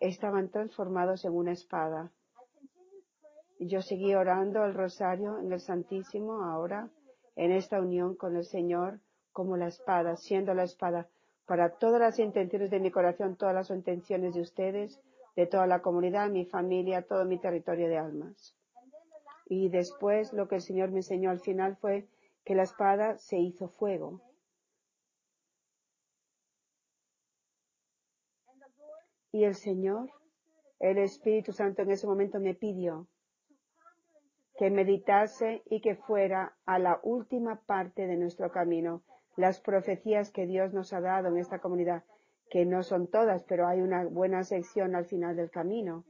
estaban 0.01 0.49
transformados 0.49 1.25
en 1.25 1.33
una 1.33 1.53
espada. 1.53 2.11
Yo 3.59 3.83
seguí 3.83 4.15
orando 4.15 4.65
el 4.65 4.75
rosario 4.75 5.39
en 5.39 5.53
el 5.53 5.61
Santísimo 5.61 6.43
ahora, 6.45 6.89
en 7.37 7.53
esta 7.53 7.81
unión 7.81 8.17
con 8.17 8.37
el 8.37 8.45
Señor, 8.45 9.01
como 9.33 9.57
la 9.57 9.69
espada, 9.69 10.17
siendo 10.17 10.55
la 10.55 10.65
espada 10.65 11.09
para 11.47 11.71
todas 11.71 12.01
las 12.01 12.19
intenciones 12.19 12.71
de 12.71 12.81
mi 12.81 12.91
corazón, 12.91 13.37
todas 13.37 13.55
las 13.55 13.71
intenciones 13.71 14.35
de 14.35 14.41
ustedes, 14.41 15.01
de 15.37 15.47
toda 15.47 15.67
la 15.67 15.83
comunidad, 15.83 16.31
mi 16.31 16.45
familia, 16.45 17.03
todo 17.03 17.25
mi 17.25 17.39
territorio 17.39 17.89
de 17.89 17.99
almas. 17.99 18.55
Y 19.47 19.69
después 19.69 20.33
lo 20.33 20.49
que 20.49 20.57
el 20.57 20.63
Señor 20.63 20.91
me 20.91 20.99
enseñó 20.99 21.31
al 21.31 21.41
final 21.41 21.77
fue 21.77 22.07
que 22.45 22.55
la 22.55 22.63
espada 22.63 23.19
se 23.19 23.39
hizo 23.39 23.69
fuego. 23.69 24.21
Y 29.33 29.45
el 29.45 29.55
Señor, 29.55 30.11
el 30.81 30.99
Espíritu 30.99 31.53
Santo 31.53 31.83
en 31.83 31.91
ese 31.91 32.07
momento 32.07 32.41
me 32.41 32.55
pidió 32.55 33.07
que 34.59 34.71
meditase 34.71 35.63
y 35.71 35.81
que 35.81 35.95
fuera 35.95 36.55
a 36.67 36.79
la 36.79 37.01
última 37.03 37.63
parte 37.63 38.07
de 38.07 38.17
nuestro 38.17 38.51
camino, 38.51 39.03
las 39.37 39.61
profecías 39.61 40.31
que 40.31 40.47
Dios 40.47 40.75
nos 40.75 40.93
ha 40.93 41.01
dado 41.01 41.29
en 41.29 41.39
esta 41.39 41.61
comunidad, 41.61 42.05
que 42.51 42.67
no 42.67 42.83
son 42.83 43.07
todas, 43.07 43.43
pero 43.45 43.67
hay 43.67 43.81
una 43.81 44.05
buena 44.05 44.45
sección 44.45 44.95
al 44.95 45.07
final 45.07 45.37
del 45.37 45.51
camino. 45.51 46.05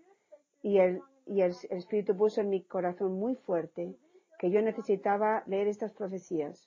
Y 0.62 0.78
el, 0.78 1.00
y 1.26 1.42
el 1.42 1.54
Espíritu 1.70 2.16
puso 2.16 2.40
en 2.40 2.50
mi 2.50 2.64
corazón 2.64 3.12
muy 3.12 3.36
fuerte 3.36 3.94
que 4.40 4.50
yo 4.50 4.62
necesitaba 4.62 5.44
leer 5.46 5.68
estas 5.68 5.92
profecías 5.92 6.66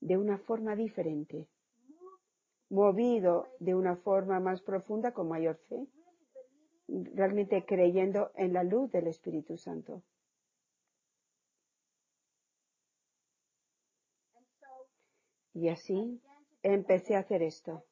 de 0.00 0.16
una 0.16 0.38
forma 0.38 0.76
diferente, 0.76 1.48
movido 2.70 3.48
de 3.58 3.74
una 3.74 3.96
forma 3.96 4.38
más 4.38 4.62
profunda 4.62 5.10
con 5.10 5.28
mayor 5.28 5.56
fe, 5.68 5.84
realmente 6.86 7.64
creyendo 7.66 8.30
en 8.36 8.52
la 8.52 8.62
luz 8.62 8.92
del 8.92 9.08
Espíritu 9.08 9.56
Santo. 9.56 10.04
Y 15.54 15.68
así 15.70 16.22
empecé 16.62 17.16
a 17.16 17.20
hacer 17.20 17.42
esto. 17.42 17.82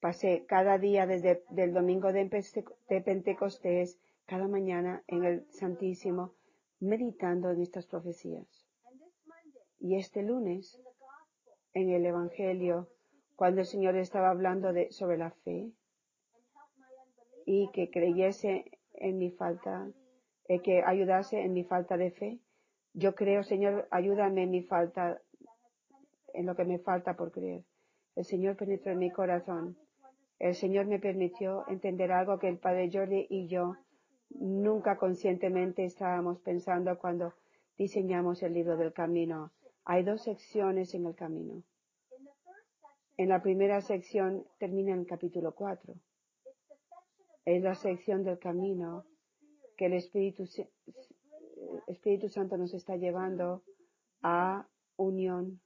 Pasé 0.00 0.44
cada 0.48 0.76
día 0.78 1.06
desde 1.06 1.44
el 1.56 1.72
domingo 1.72 2.12
de 2.12 2.28
Pentecostés, 3.04 4.00
cada 4.26 4.48
mañana 4.48 5.04
en 5.06 5.24
el 5.24 5.46
Santísimo, 5.52 6.34
meditando 6.80 7.50
en 7.50 7.60
estas 7.60 7.86
profecías. 7.86 8.46
Y 9.78 9.96
este 9.96 10.22
lunes, 10.22 10.80
en 11.72 11.90
el 11.90 12.04
Evangelio, 12.04 12.88
cuando 13.36 13.60
el 13.60 13.66
Señor 13.66 13.96
estaba 13.96 14.30
hablando 14.30 14.72
de, 14.72 14.90
sobre 14.92 15.16
la 15.16 15.30
fe 15.30 15.72
y 17.46 17.70
que 17.72 17.90
creyese 17.90 18.78
en 18.94 19.18
mi 19.18 19.30
falta, 19.30 19.88
eh, 20.48 20.60
que 20.60 20.82
ayudase 20.82 21.40
en 21.40 21.52
mi 21.52 21.64
falta 21.64 21.96
de 21.96 22.10
fe, 22.10 22.38
yo 22.92 23.14
creo, 23.14 23.44
Señor, 23.44 23.86
ayúdame 23.90 24.42
en 24.42 24.50
mi 24.50 24.62
falta, 24.62 25.20
en 26.34 26.46
lo 26.46 26.56
que 26.56 26.64
me 26.64 26.78
falta 26.78 27.16
por 27.16 27.30
creer. 27.30 27.62
El 28.16 28.24
Señor 28.24 28.56
penetró 28.56 28.92
en 28.92 28.98
mi 28.98 29.10
corazón. 29.10 29.76
El 30.38 30.54
Señor 30.54 30.86
me 30.86 30.98
permitió 30.98 31.64
entender 31.68 32.10
algo 32.12 32.38
que 32.38 32.48
el 32.48 32.58
Padre 32.58 32.90
Jordi 32.92 33.26
y 33.30 33.46
yo 33.46 33.76
nunca 34.30 34.96
conscientemente 34.96 35.84
estábamos 35.84 36.40
pensando 36.40 36.98
cuando 36.98 37.34
diseñamos 37.76 38.42
el 38.42 38.54
libro 38.54 38.76
del 38.76 38.92
camino. 38.92 39.52
Hay 39.84 40.02
dos 40.02 40.22
secciones 40.22 40.94
en 40.94 41.06
el 41.06 41.14
camino. 41.14 41.62
En 43.16 43.28
la 43.28 43.42
primera 43.42 43.80
sección 43.80 44.46
termina 44.58 44.92
en 44.92 45.00
el 45.00 45.06
capítulo 45.06 45.54
4. 45.54 45.94
Es 47.44 47.62
la 47.62 47.74
sección 47.74 48.24
del 48.24 48.38
camino 48.38 49.04
que 49.76 49.86
el 49.86 49.94
Espíritu 49.94 50.46
Santo 52.28 52.56
nos 52.56 52.72
está 52.74 52.96
llevando 52.96 53.62
a 54.22 54.66
unión. 54.96 55.60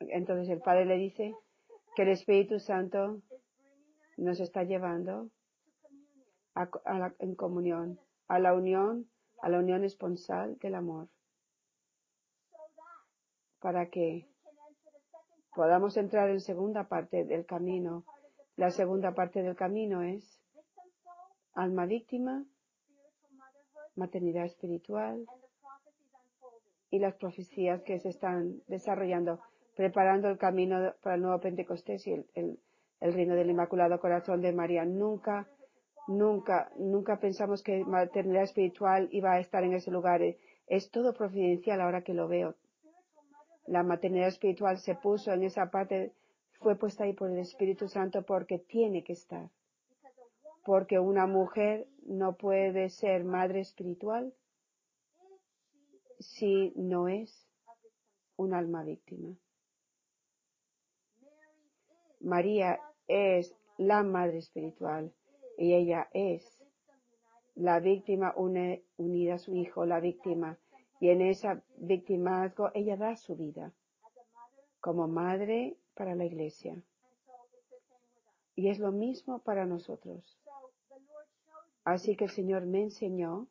Entonces 0.00 0.48
el 0.48 0.60
Padre 0.60 0.84
le 0.86 0.96
dice 0.96 1.34
que 1.94 2.02
el 2.02 2.08
Espíritu 2.08 2.58
Santo 2.60 3.22
nos 4.16 4.40
está 4.40 4.64
llevando 4.64 5.30
a, 6.54 6.68
la, 6.98 7.14
en 7.18 7.34
comunión, 7.34 8.00
a 8.28 8.38
la 8.38 8.54
unión, 8.54 9.08
a 9.42 9.48
la 9.48 9.58
unión 9.58 9.84
esponsal 9.84 10.58
del 10.58 10.74
amor, 10.74 11.08
para 13.60 13.90
que 13.90 14.28
podamos 15.54 15.96
entrar 15.96 16.30
en 16.30 16.40
segunda 16.40 16.88
parte 16.88 17.24
del 17.24 17.44
camino. 17.44 18.04
La 18.56 18.70
segunda 18.70 19.14
parte 19.14 19.42
del 19.42 19.54
camino 19.54 20.02
es 20.02 20.40
alma 21.54 21.84
víctima, 21.84 22.44
maternidad 23.94 24.46
espiritual 24.46 25.26
y 26.90 26.98
las 27.00 27.14
profecías 27.14 27.82
que 27.82 27.98
se 27.98 28.08
están 28.08 28.62
desarrollando, 28.66 29.40
preparando 29.74 30.28
el 30.28 30.38
camino 30.38 30.94
para 31.02 31.16
el 31.16 31.22
nuevo 31.22 31.40
Pentecostés 31.40 32.06
y 32.06 32.12
el 32.12 32.58
reino 33.00 33.34
del 33.34 33.50
Inmaculado 33.50 34.00
Corazón 34.00 34.40
de 34.40 34.52
María. 34.52 34.84
Nunca, 34.84 35.48
nunca, 36.08 36.70
nunca 36.76 37.18
pensamos 37.18 37.62
que 37.62 37.84
maternidad 37.84 38.44
espiritual 38.44 39.08
iba 39.12 39.32
a 39.32 39.40
estar 39.40 39.64
en 39.64 39.74
ese 39.74 39.90
lugar. 39.90 40.22
Es 40.66 40.90
todo 40.90 41.14
providencial 41.14 41.80
ahora 41.80 42.02
que 42.02 42.14
lo 42.14 42.28
veo. 42.28 42.54
La 43.66 43.82
maternidad 43.82 44.28
espiritual 44.28 44.78
se 44.78 44.94
puso 44.94 45.32
en 45.32 45.42
esa 45.42 45.70
parte, 45.70 46.12
fue 46.60 46.76
puesta 46.76 47.04
ahí 47.04 47.12
por 47.12 47.30
el 47.30 47.38
Espíritu 47.38 47.88
Santo 47.88 48.22
porque 48.22 48.58
tiene 48.58 49.02
que 49.02 49.12
estar. 49.12 49.50
Porque 50.64 50.98
una 50.98 51.26
mujer 51.26 51.86
no 52.04 52.36
puede 52.36 52.88
ser 52.90 53.24
madre 53.24 53.60
espiritual 53.60 54.32
si 56.18 56.72
no 56.76 57.08
es 57.08 57.46
un 58.36 58.54
alma 58.54 58.84
víctima. 58.84 59.36
María 62.26 62.80
es 63.06 63.54
la 63.78 64.02
madre 64.02 64.38
espiritual 64.38 65.14
y 65.56 65.74
ella 65.74 66.08
es 66.12 66.60
la 67.54 67.78
víctima 67.78 68.34
unida 68.36 69.34
a 69.34 69.38
su 69.38 69.54
hijo, 69.54 69.86
la 69.86 70.00
víctima. 70.00 70.58
Y 70.98 71.10
en 71.10 71.20
esa 71.20 71.62
victimazgo 71.76 72.72
ella 72.74 72.96
da 72.96 73.14
su 73.14 73.36
vida 73.36 73.72
como 74.80 75.06
madre 75.06 75.76
para 75.94 76.16
la 76.16 76.24
iglesia. 76.24 76.82
Y 78.56 78.70
es 78.70 78.80
lo 78.80 78.90
mismo 78.90 79.38
para 79.38 79.64
nosotros. 79.64 80.36
Así 81.84 82.16
que 82.16 82.24
el 82.24 82.30
Señor 82.30 82.66
me 82.66 82.82
enseñó 82.82 83.46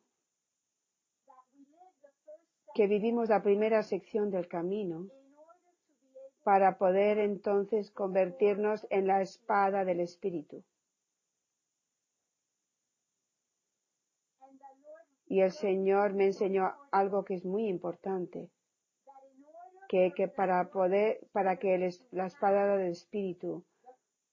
que 2.74 2.86
vivimos 2.86 3.30
la 3.30 3.42
primera 3.42 3.82
sección 3.82 4.30
del 4.30 4.48
camino 4.48 5.08
para 6.46 6.78
poder 6.78 7.18
entonces 7.18 7.90
convertirnos 7.90 8.86
en 8.90 9.08
la 9.08 9.20
espada 9.20 9.84
del 9.84 9.98
Espíritu. 9.98 10.62
Y 15.26 15.40
el 15.40 15.50
Señor 15.50 16.14
me 16.14 16.26
enseñó 16.26 16.72
algo 16.92 17.24
que 17.24 17.34
es 17.34 17.44
muy 17.44 17.66
importante, 17.66 18.48
que, 19.88 20.12
que 20.14 20.28
para 20.28 20.70
poder, 20.70 21.18
para 21.32 21.56
que 21.56 21.90
la 22.12 22.26
espada 22.26 22.76
del 22.76 22.92
Espíritu 22.92 23.64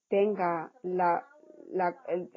tenga 0.08 0.72
la, 0.84 1.28
el, 2.08 2.30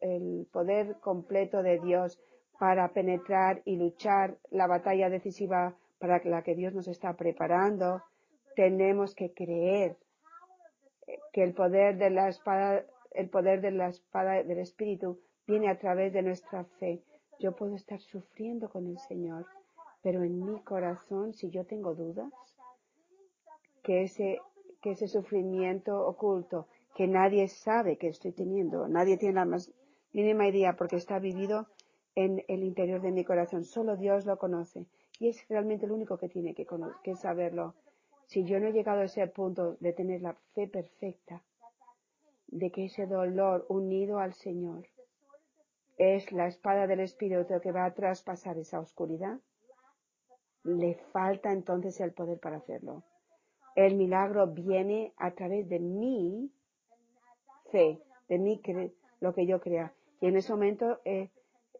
el 0.00 0.46
poder 0.52 1.00
completo 1.00 1.64
de 1.64 1.80
Dios 1.80 2.20
para 2.60 2.92
penetrar 2.92 3.62
y 3.64 3.78
luchar 3.78 4.38
la 4.52 4.68
batalla 4.68 5.10
decisiva 5.10 5.76
para 5.98 6.22
la 6.22 6.44
que 6.44 6.54
Dios 6.54 6.72
nos 6.72 6.86
está 6.86 7.16
preparando, 7.16 8.00
tenemos 8.54 9.14
que 9.14 9.32
creer 9.32 9.96
que 11.32 11.42
el 11.42 11.54
poder 11.54 11.98
de 11.98 12.10
la 12.10 12.28
espada, 12.28 12.84
el 13.10 13.28
poder 13.28 13.60
de 13.60 13.70
la 13.70 13.88
espada 13.88 14.42
del 14.42 14.58
Espíritu 14.58 15.20
viene 15.46 15.68
a 15.68 15.78
través 15.78 16.12
de 16.12 16.22
nuestra 16.22 16.64
fe. 16.78 17.02
Yo 17.38 17.52
puedo 17.52 17.74
estar 17.74 18.00
sufriendo 18.00 18.68
con 18.70 18.86
el 18.86 18.98
Señor, 18.98 19.46
pero 20.02 20.22
en 20.22 20.44
mi 20.44 20.60
corazón, 20.62 21.34
si 21.34 21.50
yo 21.50 21.64
tengo 21.64 21.94
dudas, 21.94 22.32
que 23.82 24.02
ese, 24.04 24.40
que 24.80 24.92
ese 24.92 25.08
sufrimiento 25.08 26.06
oculto, 26.06 26.66
que 26.94 27.06
nadie 27.06 27.48
sabe 27.48 27.98
que 27.98 28.08
estoy 28.08 28.32
teniendo, 28.32 28.88
nadie 28.88 29.18
tiene 29.18 29.34
la 29.34 29.44
más 29.44 29.72
mínima 30.12 30.48
idea 30.48 30.76
porque 30.76 30.96
está 30.96 31.18
vivido 31.18 31.66
en 32.14 32.44
el 32.48 32.62
interior 32.62 33.00
de 33.02 33.10
mi 33.10 33.24
corazón. 33.24 33.64
Solo 33.64 33.96
Dios 33.96 34.24
lo 34.24 34.38
conoce 34.38 34.86
y 35.18 35.28
es 35.28 35.46
realmente 35.48 35.86
el 35.86 35.92
único 35.92 36.18
que 36.18 36.28
tiene 36.28 36.54
que, 36.54 36.66
que 37.02 37.16
saberlo. 37.16 37.74
Si 38.26 38.44
yo 38.44 38.58
no 38.58 38.68
he 38.68 38.72
llegado 38.72 39.00
a 39.00 39.04
ese 39.04 39.26
punto 39.26 39.76
de 39.80 39.92
tener 39.92 40.22
la 40.22 40.34
fe 40.54 40.66
perfecta, 40.66 41.42
de 42.48 42.70
que 42.70 42.86
ese 42.86 43.06
dolor 43.06 43.66
unido 43.68 44.18
al 44.18 44.34
Señor 44.34 44.86
es 45.96 46.32
la 46.32 46.46
espada 46.46 46.86
del 46.86 47.00
Espíritu 47.00 47.60
que 47.60 47.72
va 47.72 47.84
a 47.84 47.94
traspasar 47.94 48.58
esa 48.58 48.80
oscuridad, 48.80 49.38
le 50.62 50.94
falta 51.12 51.52
entonces 51.52 52.00
el 52.00 52.12
poder 52.12 52.38
para 52.38 52.56
hacerlo. 52.56 53.02
El 53.76 53.96
milagro 53.96 54.46
viene 54.46 55.12
a 55.16 55.32
través 55.32 55.68
de 55.68 55.80
mi 55.80 56.50
fe, 57.70 58.00
de 58.28 58.38
mi 58.38 58.60
lo 59.20 59.34
que 59.34 59.46
yo 59.46 59.60
crea. 59.60 59.92
Y 60.20 60.26
en 60.26 60.36
ese 60.36 60.52
momento, 60.52 61.00
eh, 61.04 61.30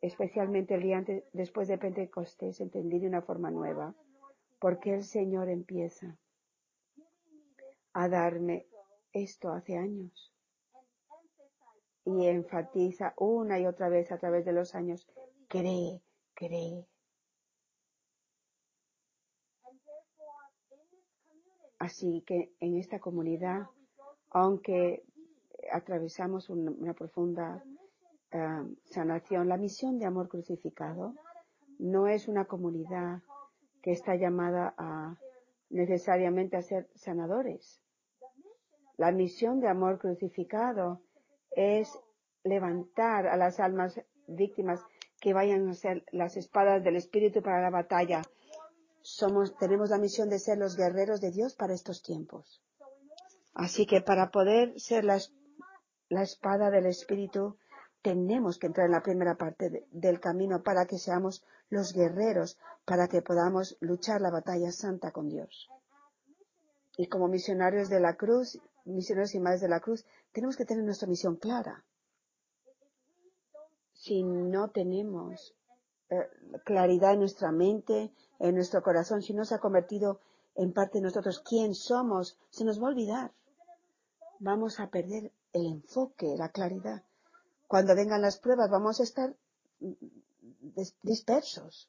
especialmente 0.03 0.75
el 0.75 0.83
día 0.83 0.99
antes, 0.99 1.25
después 1.33 1.69
de 1.69 1.79
Pentecostés, 1.79 2.61
entendí 2.61 2.99
de 2.99 3.09
una 3.09 3.23
forma 3.23 3.51
nueva, 3.51 3.95
porque 4.59 4.93
el 4.93 5.05
Señor 5.05 5.49
empieza 5.49 6.19
a 7.95 8.09
darme 8.09 8.67
esto 9.13 9.51
hace 9.51 9.77
años 9.77 10.33
y 12.05 12.27
enfatiza 12.27 13.15
una 13.17 13.59
y 13.59 13.67
otra 13.67 13.89
vez 13.89 14.13
a 14.13 14.19
través 14.19 14.45
de 14.45 14.53
los 14.53 14.75
años, 14.75 15.07
cree, 15.49 16.03
cree. 16.35 16.87
Así 21.79 22.23
que 22.27 22.53
en 22.61 22.77
esta 22.77 22.99
comunidad, 22.99 23.69
aunque 24.31 25.05
atravesamos 25.73 26.51
una, 26.51 26.95
profunda 26.95 27.65
eh, 28.31 28.77
sanación, 28.85 29.49
la 29.49 29.57
misión 29.57 29.99
de 29.99 30.07
amor 30.07 30.29
crucificado 30.29 31.15
no 31.79 32.07
es 32.07 32.29
una 32.29 32.45
comunidad 32.45 33.23
que 33.83 33.93
está 33.93 34.15
llamada 34.17 34.75
a 34.79 35.19
necesariamente 35.71 36.57
a 36.57 36.63
ser 36.63 36.89
sanadores. 36.95 37.84
La 38.97 39.11
misión 39.11 39.61
de 39.61 39.69
amor 39.69 39.99
crucificado 39.99 41.01
es 41.51 41.91
levantar 42.45 43.27
a 43.27 43.37
las 43.37 43.59
almas 43.59 44.01
víctimas 44.27 44.81
que 45.21 45.33
vayan 45.33 45.69
a 45.69 45.75
ser 45.75 46.05
las 46.13 46.37
espadas 46.37 46.85
del 46.85 46.97
Espíritu 46.97 47.43
para 47.43 47.63
la 47.63 47.71
batalla. 47.71 48.23
Somos, 49.03 49.57
tenemos 49.57 49.91
la 49.91 49.99
misión 49.99 50.29
de 50.29 50.39
ser 50.39 50.59
los 50.59 50.77
guerreros 50.77 51.21
de 51.21 51.31
Dios 51.31 51.55
para 51.55 51.75
estos 51.75 52.03
tiempos. 52.03 52.63
Así 53.55 53.87
que 53.87 54.01
para 54.01 54.31
poder 54.31 54.79
ser 54.79 55.05
la, 55.05 55.19
espada 56.23 56.71
del 56.71 56.87
Espíritu, 56.87 57.57
tenemos 58.03 58.59
que 58.59 58.67
entrar 58.67 58.87
en 58.87 58.93
la 58.93 59.03
primera 59.03 59.37
parte 59.37 59.87
del 59.91 60.21
camino 60.21 60.63
para 60.63 60.87
que 60.87 60.99
seamos 60.99 61.45
los 61.71 61.93
guerreros, 61.93 62.59
para 62.85 63.09
que 63.09 63.23
podamos 63.23 63.77
luchar 63.81 64.21
la 64.21 64.31
batalla 64.31 64.71
santa 64.73 65.11
con 65.11 65.29
Dios. 65.29 65.69
Y 66.97 67.09
como 67.09 67.29
misionarios 67.29 67.89
de 67.89 68.01
la 68.01 68.15
cruz, 68.17 68.61
misioneros 68.85 69.35
y 69.35 69.41
madres 69.41 69.61
de 69.61 69.69
la 69.69 69.81
cruz, 69.81 70.05
tenemos 70.33 70.57
que 70.57 70.65
tener 70.65 70.85
nuestra 70.85 71.09
misión 71.09 71.37
clara. 71.37 71.85
Si 73.93 74.23
no 74.23 74.69
tenemos 74.71 75.55
eh, 76.11 76.29
claridad 76.65 77.13
en 77.13 77.21
nuestra 77.21 77.53
mente, 77.53 78.13
en 78.39 78.55
nuestro 78.55 78.83
corazón, 78.83 79.23
si 79.23 79.33
no 79.33 79.45
se 79.45 79.55
ha 79.55 79.59
convertido 79.59 80.21
en 80.55 80.73
parte 80.73 80.99
de 80.99 81.05
nosotros 81.05 81.41
quién 81.41 81.75
somos, 81.75 82.39
se 82.51 82.65
nos 82.65 82.81
va 82.81 82.87
a 82.87 82.91
olvidar. 82.91 83.33
Vamos 84.39 84.81
a 84.81 84.89
perder 84.89 85.33
el 85.53 85.67
enfoque, 85.67 86.35
la 86.37 86.51
claridad. 86.51 87.03
Cuando 87.67 87.95
vengan 87.95 88.23
las 88.23 88.39
pruebas 88.39 88.71
vamos 88.71 89.01
a 89.01 89.05
estar 89.05 89.35
mm, 89.81 89.93
dispersos. 91.03 91.89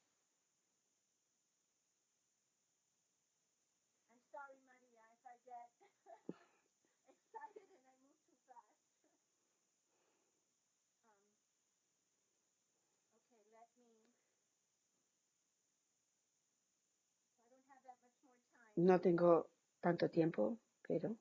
No 18.76 19.00
tengo 19.00 19.48
tanto 19.80 20.10
tiempo, 20.10 20.58
pero 20.88 21.16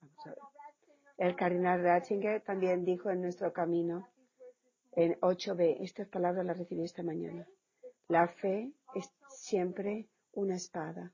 vamos 0.00 0.26
a 0.26 0.30
ver. 0.30 0.38
El 1.18 1.34
cardinal 1.34 1.82
Ratzinger 1.82 2.42
también 2.42 2.84
dijo 2.84 3.10
en 3.10 3.22
nuestro 3.22 3.52
camino, 3.52 4.06
en 4.92 5.18
8b, 5.20 5.78
estas 5.80 6.08
palabras 6.08 6.44
las 6.44 6.58
recibí 6.58 6.84
esta 6.84 7.02
mañana. 7.02 7.46
La 8.08 8.28
fe 8.28 8.72
es 8.94 9.10
siempre 9.28 10.08
una 10.32 10.56
espada. 10.56 11.12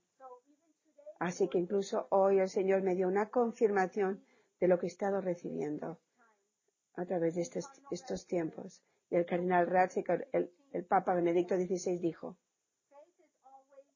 Así 1.21 1.49
que 1.49 1.59
incluso 1.59 2.09
hoy 2.11 2.41
el 2.41 2.49
Señor 2.49 2.83
me 2.83 2.97
dio 2.97 3.07
una 3.07 3.31
confirmación 3.31 4.25
de 4.61 4.69
lo 4.69 4.79
que 4.79 4.87
he 4.87 4.89
estado 4.89 5.21
recibiendo 5.21 6.01
a 6.97 7.07
través 7.07 7.37
de 7.37 7.43
estos, 7.43 8.27
tiempos. 8.27 8.83
Y 9.09 9.17
el 9.17 9.25
cardinal 9.25 9.69
Ratzinger, 9.69 10.29
el 10.33 10.85
Papa 10.85 11.15
Benedicto 11.15 11.57
XVI 11.57 11.99
dijo, 11.99 12.37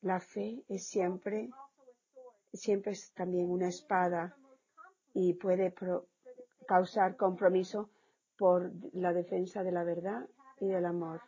la 0.02 0.20
fe 0.20 0.62
es 0.68 0.86
siempre 0.86 1.50
siempre 2.52 2.92
es 2.92 3.12
también 3.12 3.50
una 3.50 3.68
espada 3.68 4.36
y 5.14 5.34
puede 5.34 5.74
causar 6.66 7.16
compromiso 7.16 7.90
por 8.36 8.72
la 8.92 9.12
defensa 9.12 9.62
de 9.62 9.72
la 9.72 9.84
verdad 9.84 10.28
y 10.60 10.66
del 10.66 10.84
amor. 10.84 11.22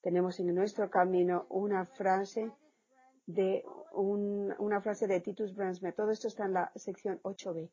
Tenemos 0.00 0.38
en 0.38 0.54
nuestro 0.54 0.88
camino 0.90 1.46
una 1.48 1.86
frase 1.86 2.52
de 3.26 3.64
una 3.92 4.80
frase 4.80 5.06
de 5.06 5.20
Titus 5.20 5.54
Bransme. 5.54 5.92
Todo 5.92 6.10
esto 6.10 6.28
está 6.28 6.44
en 6.44 6.52
la 6.52 6.70
sección 6.76 7.20
8b. 7.22 7.70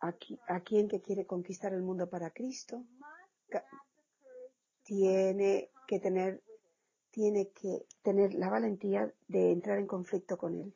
Aquí, 0.00 0.38
a 0.48 0.60
quien 0.60 0.88
que 0.88 1.00
quiere 1.00 1.26
conquistar 1.26 1.72
el 1.72 1.82
mundo 1.82 2.08
para 2.08 2.30
Cristo 2.30 2.84
tiene 4.84 5.70
que 5.86 6.00
tener 6.00 6.42
tiene 7.10 7.50
que 7.50 7.86
tener 8.02 8.34
la 8.34 8.50
valentía 8.50 9.12
de 9.28 9.52
entrar 9.52 9.78
en 9.78 9.86
conflicto 9.86 10.36
con 10.36 10.54
él. 10.54 10.74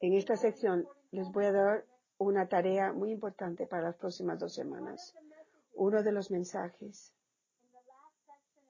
En 0.00 0.12
esta 0.12 0.36
sección 0.36 0.86
les 1.10 1.30
voy 1.32 1.46
a 1.46 1.52
dar 1.52 1.86
una 2.18 2.48
tarea 2.48 2.92
muy 2.92 3.10
importante 3.10 3.66
para 3.66 3.82
las 3.82 3.96
próximas 3.96 4.38
dos 4.38 4.54
semanas. 4.54 5.14
Uno 5.74 6.02
de 6.02 6.12
los 6.12 6.30
mensajes 6.30 7.12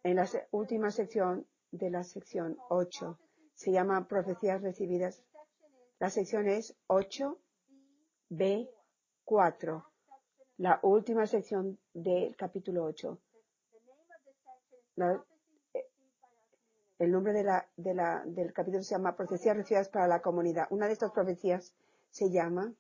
en 0.03 0.17
la 0.17 0.29
última 0.51 0.91
sección 0.91 1.47
de 1.71 1.91
la 1.91 2.03
sección 2.05 2.57
8 2.69 3.19
se 3.55 3.73
llama 3.73 4.07
Profecías 4.07 4.61
recibidas. 4.63 5.23
La 5.99 6.11
sección 6.11 6.49
es 6.49 6.77
8B4, 6.89 9.85
la 10.59 10.79
última 10.83 11.27
sección 11.27 11.79
del 11.93 12.37
capítulo 12.37 12.85
8 12.85 13.19
el 16.99 17.11
nombre 17.11 17.33
del 17.33 18.53
capítulo 18.53 18.83
se 18.83 18.95
llama 18.95 19.17
Profecías 19.17 19.57
recibidas 19.57 19.89
para 19.89 20.07
la 20.07 20.23
comunidad. 20.23 20.67
Una 20.71 20.87
de 20.87 20.93
estas 20.93 21.13
profecías 21.13 21.75
se 22.11 22.31
llama 22.31 22.75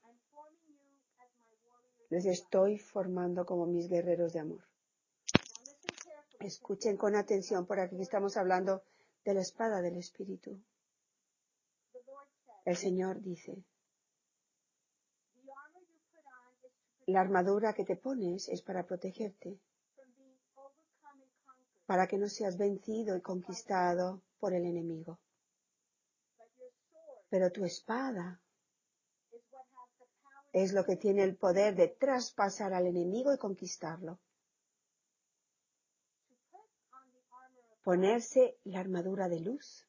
Les 2.11 2.27
estoy 2.27 2.79
formando 2.79 3.44
como 3.44 3.66
mis 3.66 3.88
guerreros 3.88 4.33
de 4.33 4.40
amor. 4.40 4.64
Escuchen 6.38 6.96
con 6.96 7.16
atención, 7.16 7.66
por 7.66 7.81
aquí 7.81 8.00
estamos 8.00 8.37
hablando 8.37 8.83
de 9.24 9.35
la 9.35 9.40
espada 9.40 9.81
del 9.81 9.96
Espíritu. 9.96 10.61
El 12.64 12.77
Señor 12.77 13.20
dice, 13.22 13.64
la 17.07 17.20
armadura 17.20 17.72
que 17.72 17.85
te 17.85 17.96
pones 17.96 18.48
es 18.48 18.62
para 18.62 18.87
protegerte 18.87 19.59
para 21.86 22.06
que 22.06 22.18
no 22.18 22.28
seas 22.28 22.56
vencido 22.56 23.16
y 23.16 23.20
conquistado 23.20 24.22
por 24.38 24.54
el 24.54 24.64
enemigo. 24.64 25.18
Pero 27.28 27.50
tu 27.50 27.64
espada 27.64 28.40
es 30.52 30.72
lo 30.72 30.84
que 30.84 30.96
tiene 30.96 31.24
el 31.24 31.36
poder 31.36 31.74
de 31.74 31.88
traspasar 31.88 32.72
al 32.72 32.86
enemigo 32.86 33.34
y 33.34 33.38
conquistarlo. 33.38 34.20
Ponerse 37.82 38.56
la 38.64 38.80
armadura 38.80 39.28
de 39.28 39.40
luz. 39.40 39.86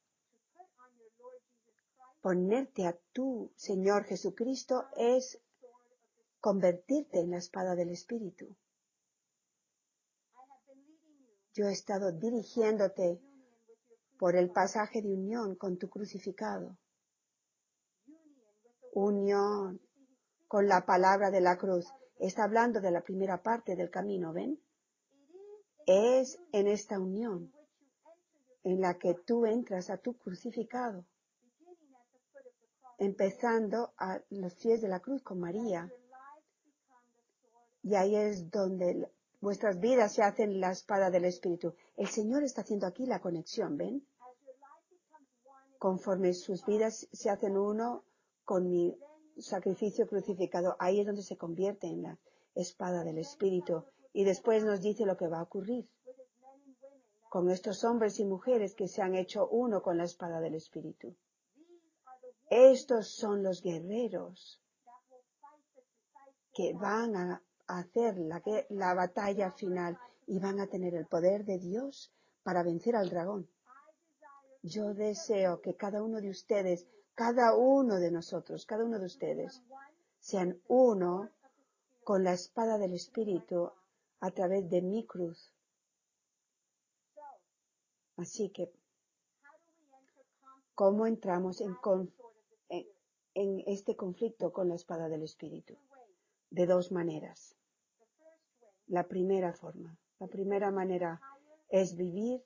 Ponerte 2.21 2.87
a 2.87 2.97
tu 3.13 3.51
Señor 3.55 4.05
Jesucristo 4.05 4.87
es 4.97 5.39
convertirte 6.41 7.19
en 7.19 7.31
la 7.31 7.37
espada 7.37 7.75
del 7.75 7.91
Espíritu. 7.91 8.55
Yo 11.55 11.69
he 11.69 11.71
estado 11.71 12.11
dirigiéndote 12.11 13.21
por 14.19 14.35
el 14.35 14.51
pasaje 14.51 15.01
de 15.01 15.13
unión 15.13 15.55
con 15.55 15.77
tu 15.77 15.89
crucificado. 15.89 16.77
Unión 18.91 19.79
con 20.49 20.67
la 20.67 20.85
palabra 20.85 21.31
de 21.31 21.39
la 21.39 21.57
cruz. 21.57 21.87
Está 22.19 22.43
hablando 22.43 22.81
de 22.81 22.91
la 22.91 23.01
primera 23.01 23.41
parte 23.41 23.77
del 23.77 23.89
camino, 23.89 24.33
¿ven? 24.33 24.61
Es 25.85 26.37
en 26.51 26.67
esta 26.67 26.99
unión 26.99 27.53
en 28.63 28.81
la 28.81 28.97
que 28.97 29.13
tú 29.13 29.45
entras 29.45 29.89
a 29.89 29.97
tu 29.97 30.17
crucificado, 30.17 31.05
empezando 32.97 33.93
a 33.97 34.21
los 34.29 34.55
pies 34.55 34.81
de 34.81 34.89
la 34.89 34.99
cruz 34.99 35.23
con 35.23 35.39
María. 35.39 35.89
Y 37.81 37.95
ahí 37.95 38.15
es 38.15 38.49
donde 38.49 39.09
vuestras 39.41 39.79
vidas 39.79 40.13
se 40.13 40.23
hacen 40.23 40.59
la 40.59 40.71
espada 40.71 41.09
del 41.09 41.25
Espíritu. 41.25 41.75
El 41.97 42.07
Señor 42.07 42.43
está 42.43 42.61
haciendo 42.61 42.87
aquí 42.87 43.05
la 43.05 43.21
conexión, 43.21 43.77
¿ven? 43.77 44.05
Conforme 45.77 46.33
sus 46.33 46.65
vidas 46.65 47.07
se 47.11 47.29
hacen 47.29 47.57
uno 47.57 48.03
con 48.43 48.69
mi 48.69 48.97
sacrificio 49.37 50.07
crucificado, 50.07 50.75
ahí 50.79 50.99
es 50.99 51.05
donde 51.05 51.21
se 51.21 51.37
convierte 51.37 51.87
en 51.87 52.03
la 52.03 52.19
espada 52.55 53.03
del 53.03 53.17
Espíritu. 53.17 53.83
Y 54.13 54.23
después 54.23 54.63
nos 54.63 54.81
dice 54.81 55.05
lo 55.05 55.17
que 55.17 55.27
va 55.27 55.39
a 55.39 55.43
ocurrir 55.43 55.89
con 57.29 57.51
estos 57.51 57.83
hombres 57.83 58.19
y 58.21 58.25
mujeres 58.25 58.75
que 58.75 58.87
se 58.87 59.01
han 59.01 59.13
hecho 59.13 59.47
uno 59.49 59.81
con 59.81 59.97
la 59.97 60.05
espada 60.05 60.39
del 60.39 60.55
Espíritu. 60.55 61.13
Estos 62.49 63.09
son 63.09 63.43
los 63.43 63.61
guerreros 63.61 64.61
que 66.53 66.73
van 66.73 67.15
a 67.17 67.43
hacer 67.67 68.17
la, 68.17 68.41
la, 68.69 68.93
batalla 68.93 69.51
final 69.51 69.97
y 70.27 70.39
van 70.39 70.59
a 70.59 70.67
tener 70.67 70.95
el 70.95 71.05
poder 71.05 71.45
de 71.45 71.59
Dios 71.59 72.11
para 72.43 72.63
vencer 72.63 72.95
al 72.95 73.09
dragón. 73.09 73.47
Yo 74.61 74.93
deseo 74.93 75.61
que 75.61 75.75
cada 75.75 76.03
uno 76.03 76.21
de 76.21 76.29
ustedes, 76.29 76.87
cada 77.13 77.55
uno 77.55 77.95
de 77.95 78.11
nosotros, 78.11 78.65
cada 78.65 78.83
uno 78.83 78.99
de 78.99 79.05
ustedes, 79.05 79.61
sean 80.19 80.59
uno 80.67 81.29
con 82.03 82.23
la 82.23 82.33
espada 82.33 82.77
del 82.77 82.93
Espíritu 82.93 83.71
a 84.19 84.31
través 84.31 84.69
de 84.69 84.81
mi 84.81 85.05
cruz. 85.05 85.51
Así 88.17 88.49
que, 88.49 88.71
¿cómo 90.73 91.05
entramos 91.05 91.61
en, 91.61 91.75
este 93.67 93.95
conflicto 93.95 94.53
con 94.53 94.69
la 94.69 94.75
espada 94.75 95.09
del 95.09 95.23
Espíritu? 95.23 95.75
De 96.49 96.65
dos 96.65 96.91
maneras. 96.91 97.55
La 98.87 99.07
primera 99.07 99.53
forma, 99.53 99.97
la 100.19 100.27
primera 100.27 100.71
manera 100.71 101.19
es 101.69 101.95
vivir 101.95 102.43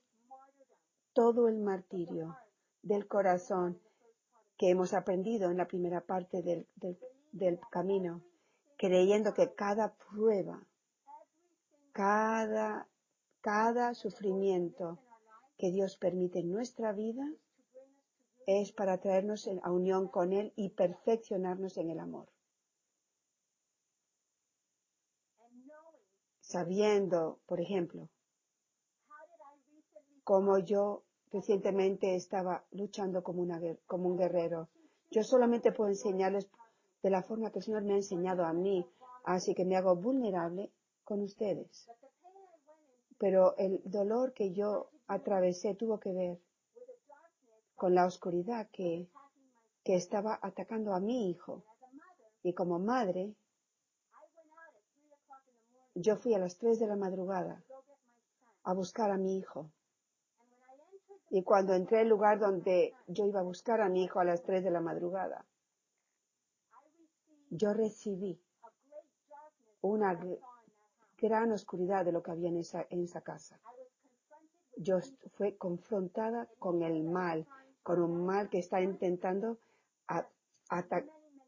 todo 1.13 1.47
el 1.47 1.59
martirio 1.59 2.37
del 2.81 3.07
corazón 3.07 3.79
que 4.57 4.69
hemos 4.69 4.93
aprendido 4.93 5.51
en 5.51 5.57
la 5.57 5.67
primera 5.67 6.01
parte 6.01 6.41
del, 6.41 7.59
camino, 7.71 8.21
creyendo 8.77 9.33
que 9.33 9.53
cada 9.53 9.93
prueba, 9.93 10.65
cada, 11.91 12.87
cada 13.41 13.93
sufrimiento 13.93 14.99
que 15.57 15.71
Dios 15.71 15.97
permite 15.97 16.39
en 16.39 16.51
nuestra 16.51 16.91
vida 16.93 17.29
es 18.47 18.71
para 18.71 18.97
traernos 18.99 19.49
a 19.61 19.71
unión 19.71 20.07
con 20.07 20.33
Él 20.33 20.53
y 20.55 20.69
perfeccionarnos 20.69 21.77
en 21.77 21.89
el 21.91 21.99
amor. 21.99 22.27
Sabiendo, 26.49 27.37
por 27.45 27.61
ejemplo, 27.61 28.09
como 30.23 30.57
yo 30.57 31.03
recientemente 31.31 32.15
estaba 32.15 32.65
luchando 32.71 33.21
como, 33.21 33.43
un 33.43 34.17
guerrero. 34.17 34.67
Yo 35.11 35.21
solamente 35.23 35.71
puedo 35.71 35.91
enseñarles 35.91 36.49
de 37.03 37.11
la 37.11 37.21
forma 37.21 37.51
que 37.51 37.59
el 37.59 37.65
Señor 37.65 37.83
me 37.83 37.93
ha 37.93 37.97
enseñado 37.97 38.45
a 38.45 38.53
mí, 38.53 38.83
así 39.25 39.53
que 39.53 39.63
me 39.63 39.77
hago 39.77 39.95
vulnerable 39.95 40.71
con 41.03 41.21
ustedes. 41.21 41.87
Pero 43.19 43.55
el 43.57 43.83
dolor 43.85 44.33
que 44.33 44.51
yo 44.51 44.89
atravesé 45.05 45.75
tuvo 45.75 45.99
que 45.99 46.13
ver 46.13 46.39
con 47.75 47.93
la 47.93 48.07
oscuridad 48.07 48.71
que 48.71 49.07
estaba 49.83 50.39
atacando 50.41 50.95
a 50.95 50.99
mi 50.99 51.29
hijo. 51.29 51.63
Y 52.41 52.53
como 52.53 52.79
madre, 52.79 53.35
yo 56.01 56.15
fui 56.15 56.33
a 56.33 56.39
las 56.39 56.57
tres 56.57 56.79
de 56.79 56.87
la 56.87 56.95
madrugada 56.95 57.61
a 58.63 58.73
buscar 58.73 59.11
a 59.11 59.17
mi 59.17 59.37
hijo. 59.37 59.69
Y 61.29 61.43
cuando 61.43 61.73
entré 61.73 61.99
al 61.99 62.07
lugar 62.07 62.39
donde 62.39 62.93
yo 63.07 63.25
iba 63.25 63.41
a 63.41 63.43
buscar 63.43 63.81
a 63.81 63.89
mi 63.89 64.05
hijo 64.05 64.19
a 64.19 64.23
las 64.23 64.41
tres 64.41 64.63
de 64.63 64.71
la 64.71 64.79
madrugada, 64.79 65.45
yo 67.49 67.73
recibí 67.73 68.39
una 69.81 70.17
gran 71.17 71.51
oscuridad 71.51 72.05
de 72.05 72.13
lo 72.13 72.23
que 72.23 72.31
había 72.31 72.49
en 72.49 72.57
esa, 72.57 72.85
en 72.89 73.03
esa 73.03 73.21
casa. 73.21 73.59
Yo 74.77 74.99
fui 75.33 75.57
confrontada 75.57 76.47
con 76.59 76.81
el 76.81 77.03
mal, 77.03 77.45
con 77.83 78.01
un 78.01 78.25
mal 78.25 78.49
que 78.49 78.59
está 78.59 78.81
intentando 78.81 79.57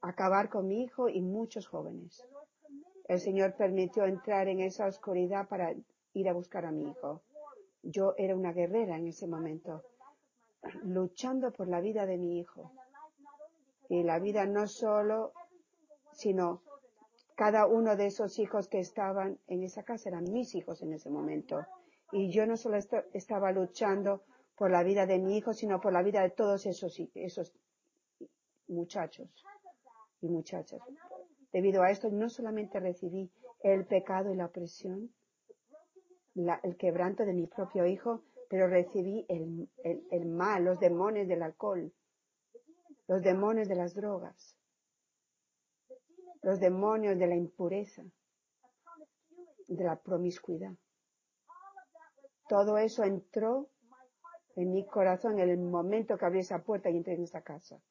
acabar 0.02 0.50
con 0.50 0.68
mi 0.68 0.84
hijo 0.84 1.08
y 1.08 1.22
muchos 1.22 1.68
jóvenes. 1.68 2.26
El 3.12 3.20
Señor 3.20 3.56
permitió 3.58 4.06
entrar 4.06 4.48
en 4.48 4.62
esa 4.62 4.86
oscuridad 4.86 5.50
para 5.50 5.76
ir 6.14 6.30
a 6.30 6.34
buscar 6.34 6.66
a 6.66 6.72
mi 6.72 6.90
hijo. 6.90 7.22
Yo 7.84 8.14
era 8.18 8.38
una 8.38 8.54
guerrera 8.54 8.96
en 8.96 9.06
ese 9.06 9.28
momento, 9.28 9.84
luchando 10.84 11.52
por 11.52 11.68
la 11.68 11.82
vida 11.82 12.06
de 12.06 12.18
mi 12.18 12.40
hijo. 12.40 12.72
Y 13.90 14.04
la 14.04 14.18
vida 14.20 14.46
no 14.46 14.66
solo, 14.66 15.34
sino 16.14 16.62
cada 17.36 17.68
uno 17.68 17.98
de 17.98 18.06
esos 18.06 18.40
hijos 18.40 18.70
que 18.70 18.80
estaban 18.80 19.38
en 19.48 19.64
esa 19.64 19.84
casa 19.84 20.08
eran 20.08 20.32
mis 20.32 20.56
hijos 20.56 20.82
en 20.82 20.94
ese 20.94 21.10
momento. 21.10 21.66
Y 22.14 22.32
yo 22.32 22.46
no 22.46 22.56
solo 22.56 22.78
estaba 23.12 23.52
luchando 23.52 24.24
por 24.56 24.72
la 24.72 24.84
vida 24.84 25.06
de 25.06 25.20
mi 25.20 25.36
hijo, 25.36 25.52
sino 25.52 25.82
por 25.82 25.92
la 25.92 26.02
vida 26.02 26.22
de 26.22 26.30
todos 26.30 26.66
esos, 26.66 26.98
esos 27.16 27.52
muchachos 28.70 29.28
y 30.22 30.30
muchachas. 30.30 30.80
Debido 31.52 31.84
a 31.84 31.92
esto, 31.92 32.10
no 32.10 32.30
solamente 32.30 32.80
recibí 32.80 33.30
el 33.64 33.86
pecado 33.86 34.32
y 34.32 34.36
la 34.36 34.46
opresión, 34.46 35.14
el 36.36 36.78
quebranto 36.78 37.26
de 37.26 37.34
mi 37.34 37.48
propio 37.48 37.86
hijo, 37.86 38.24
pero 38.50 38.68
recibí 38.68 39.26
el, 39.28 39.70
el, 39.84 40.26
mal, 40.26 40.64
los 40.64 40.80
demonios 40.80 41.28
del 41.28 41.44
alcohol, 41.44 41.94
los 43.08 43.22
demonios 43.22 43.68
de 43.68 43.76
las 43.76 43.94
drogas, 43.94 44.58
los 46.42 46.60
demonios 46.60 47.18
de 47.18 47.28
la 47.28 47.36
impureza, 47.36 48.04
de 49.68 49.84
la 49.84 49.98
promiscuidad. 49.98 50.74
Todo 52.48 52.78
eso 52.78 53.04
entró 53.04 53.70
en 54.56 54.72
mi 54.74 54.86
corazón 54.86 55.40
en 55.40 55.50
el 55.50 55.58
momento 55.58 56.18
que 56.18 56.26
abrí 56.26 56.40
esa 56.40 56.64
puerta 56.64 56.90
y 56.90 56.98
entré 56.98 57.14
en 57.14 57.24
esa 57.24 57.42
casa. 57.42 57.82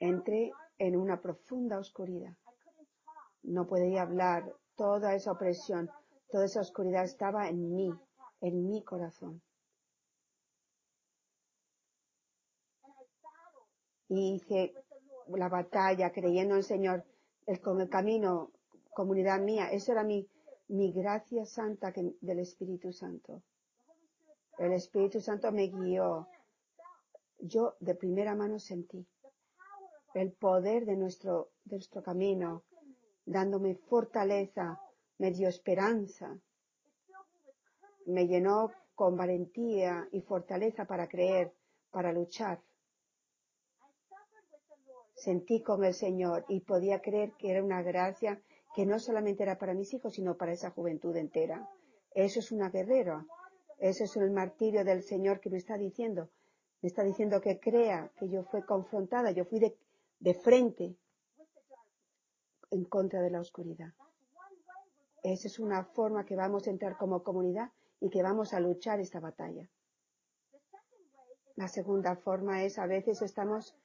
Entré 0.00 0.52
en 0.78 0.96
una 0.96 1.20
profunda 1.20 1.78
oscuridad. 1.78 2.36
No 3.42 3.66
podía 3.66 4.02
hablar, 4.02 4.54
toda 4.76 5.14
esa 5.14 5.32
opresión, 5.32 5.90
toda 6.30 6.44
esa 6.44 6.60
oscuridad 6.60 7.04
estaba 7.04 7.48
en 7.48 7.74
mí, 7.74 7.92
en 8.40 8.68
mi 8.68 8.82
corazón. 8.82 9.42
Y 14.08 14.36
hice 14.36 14.72
la 15.28 15.48
batalla 15.48 16.12
creyendo 16.12 16.54
en 16.54 16.58
el 16.58 16.64
Señor, 16.64 17.04
el, 17.46 17.60
con 17.60 17.80
el 17.80 17.88
camino, 17.88 18.52
comunidad 18.94 19.40
mía. 19.40 19.70
Esa 19.70 19.92
era 19.92 20.04
mi, 20.04 20.26
mi 20.68 20.92
gracia 20.92 21.44
santa 21.44 21.92
del 21.92 22.38
Espíritu 22.38 22.92
Santo. 22.92 23.42
El 24.58 24.72
Espíritu 24.72 25.20
Santo 25.20 25.52
me 25.52 25.68
guió. 25.68 26.28
Yo 27.40 27.76
de 27.80 27.94
primera 27.94 28.34
mano 28.34 28.58
sentí 28.58 29.06
el 30.14 30.32
poder 30.32 30.86
de 30.86 30.96
nuestro, 30.96 31.50
de 31.64 31.76
nuestro 31.76 32.02
camino, 32.02 32.62
dándome 33.24 33.74
fortaleza, 33.74 34.80
me 35.18 35.30
dio 35.30 35.48
esperanza, 35.48 36.38
me 38.06 38.26
llenó 38.26 38.72
con 38.94 39.16
valentía 39.16 40.08
y 40.12 40.22
fortaleza 40.22 40.86
para 40.86 41.08
creer, 41.08 41.52
para 41.90 42.12
luchar. 42.12 42.60
Sentí 45.14 45.62
con 45.62 45.84
el 45.84 45.94
Señor 45.94 46.44
y 46.48 46.60
podía 46.60 47.00
creer 47.00 47.32
que 47.38 47.50
era 47.50 47.62
una 47.62 47.82
gracia 47.82 48.40
que 48.74 48.86
no 48.86 48.98
solamente 48.98 49.42
era 49.42 49.58
para 49.58 49.74
mis 49.74 49.92
hijos, 49.92 50.14
sino 50.14 50.36
para 50.36 50.52
esa 50.52 50.70
juventud 50.70 51.14
entera. 51.16 51.68
Eso 52.14 52.38
es 52.38 52.52
una 52.52 52.70
guerrera. 52.70 53.26
Eso 53.78 54.04
es 54.04 54.16
el 54.16 54.30
martirio 54.30 54.84
del 54.84 55.02
Señor 55.02 55.40
que 55.40 55.50
me 55.50 55.58
está 55.58 55.76
diciendo. 55.76 56.28
Me 56.80 56.88
está 56.88 57.02
diciendo 57.02 57.40
que 57.40 57.58
crea 57.58 58.10
que 58.18 58.28
yo 58.28 58.44
fui 58.44 58.62
confrontada, 58.62 59.32
yo 59.32 59.44
fui 59.44 59.58
de, 59.58 59.76
de 60.20 60.34
frente 60.34 60.96
en 62.70 62.84
contra 62.84 63.20
de 63.22 63.30
la 63.30 63.40
oscuridad. 63.40 63.92
Esa 65.22 65.48
es 65.48 65.58
una 65.58 65.84
forma 65.84 66.24
que 66.24 66.36
vamos 66.36 66.66
a 66.66 66.70
entrar 66.70 66.96
como 66.96 67.22
comunidad 67.22 67.72
y 68.00 68.10
que 68.10 68.22
vamos 68.22 68.54
a 68.54 68.60
luchar 68.60 69.00
esta 69.00 69.20
batalla. 69.20 69.68
La 71.56 71.68
segunda 71.68 72.16
forma 72.16 72.62
es 72.62 72.78
a 72.78 72.86
veces 72.86 73.20
estamos, 73.22 73.76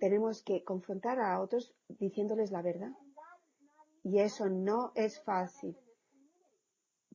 tenemos 0.00 0.42
que 0.42 0.64
confrontar 0.64 1.20
a 1.20 1.40
otros 1.40 1.74
diciéndoles 1.88 2.50
la 2.50 2.62
verdad. 2.62 2.92
Y 4.02 4.20
eso 4.20 4.48
no 4.48 4.92
es 4.94 5.22
fácil. 5.22 5.76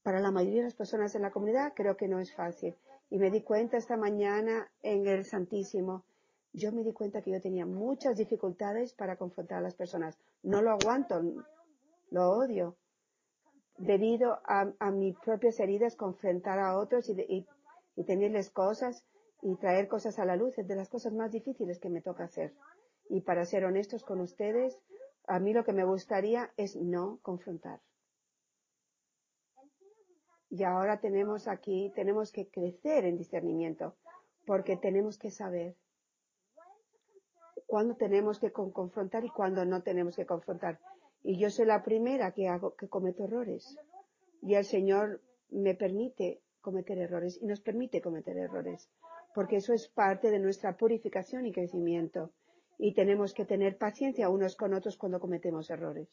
Para 0.03 0.19
la 0.19 0.31
mayoría 0.31 0.59
de 0.59 0.65
las 0.65 0.75
personas 0.75 1.15
en 1.15 1.23
la 1.23 1.31
comunidad 1.31 1.73
creo 1.75 1.97
que 1.97 2.07
no 2.07 2.19
es 2.19 2.33
fácil. 2.33 2.75
Y 3.09 3.17
me 3.17 3.31
di 3.31 3.41
cuenta 3.41 3.77
esta 3.77 3.97
mañana 3.97 4.71
en 4.83 5.07
el 5.07 5.25
Santísimo 5.25 6.05
yo 6.53 6.71
me 6.71 6.83
di 6.83 6.93
cuenta 6.93 7.21
que 7.21 7.31
yo 7.31 7.41
tenía 7.41 7.65
muchas 7.65 8.17
dificultades 8.17 8.93
para 8.93 9.17
confrontar 9.17 9.59
a 9.59 9.61
las 9.61 9.75
personas. 9.75 10.17
No 10.43 10.61
lo 10.61 10.71
aguanto. 10.71 11.21
Lo 12.11 12.29
odio. 12.31 12.75
Debido 13.77 14.39
a, 14.45 14.91
mis 14.91 15.17
propias 15.19 15.59
heridas, 15.59 15.95
confrontar 15.95 16.59
a 16.59 16.77
otros 16.77 17.07
y, 17.09 17.13
y, 17.13 17.47
y 17.95 18.03
tenerles 18.03 18.49
cosas 18.49 19.05
y 19.41 19.55
traer 19.55 19.87
cosas 19.87 20.19
a 20.19 20.25
la 20.25 20.35
luz 20.35 20.57
es 20.57 20.67
de 20.67 20.75
las 20.75 20.89
cosas 20.89 21.13
más 21.13 21.31
difíciles 21.31 21.79
que 21.79 21.89
me 21.89 22.01
toca 22.01 22.25
hacer. 22.25 22.53
Y 23.09 23.21
para 23.21 23.45
ser 23.45 23.63
honestos 23.65 24.03
con 24.03 24.19
ustedes, 24.19 24.77
a 25.27 25.39
mí 25.39 25.53
lo 25.53 25.63
que 25.63 25.73
me 25.73 25.85
gustaría 25.85 26.51
es 26.57 26.75
no 26.75 27.19
confrontar. 27.21 27.79
Y 30.49 30.63
ahora 30.63 30.99
tenemos 30.99 31.47
aquí, 31.47 31.91
tenemos 31.95 32.31
que 32.31 32.49
crecer 32.49 33.05
en 33.05 33.17
discernimiento, 33.17 33.95
porque 34.45 34.77
tenemos 34.77 35.17
que 35.17 35.29
saber 35.29 35.75
cuándo 37.69 37.95
tenemos 37.95 38.39
que 38.39 38.51
con- 38.51 38.71
confrontar 38.71 39.23
y 39.23 39.29
cuándo 39.29 39.63
no 39.63 39.83
tenemos 39.83 40.15
que 40.15 40.25
confrontar. 40.25 40.79
Y 41.21 41.37
yo 41.37 41.51
soy 41.51 41.67
la 41.67 41.83
primera 41.83 42.31
que 42.31 42.47
hago, 42.47 42.73
que 42.75 42.89
cometo 42.89 43.25
errores. 43.25 43.77
Y 44.41 44.55
el 44.55 44.65
Señor 44.65 45.21
me 45.51 45.75
permite 45.75 46.41
cometer 46.61 46.97
errores 46.97 47.37
y 47.39 47.45
nos 47.45 47.61
permite 47.61 48.01
cometer 48.01 48.37
errores, 48.37 48.89
porque 49.35 49.57
eso 49.57 49.73
es 49.73 49.87
parte 49.87 50.31
de 50.31 50.39
nuestra 50.39 50.77
purificación 50.77 51.45
y 51.45 51.51
crecimiento. 51.51 52.31
Y 52.79 52.95
tenemos 52.95 53.35
que 53.35 53.45
tener 53.45 53.77
paciencia 53.77 54.29
unos 54.29 54.55
con 54.55 54.73
otros 54.73 54.97
cuando 54.97 55.19
cometemos 55.19 55.69
errores. 55.69 56.09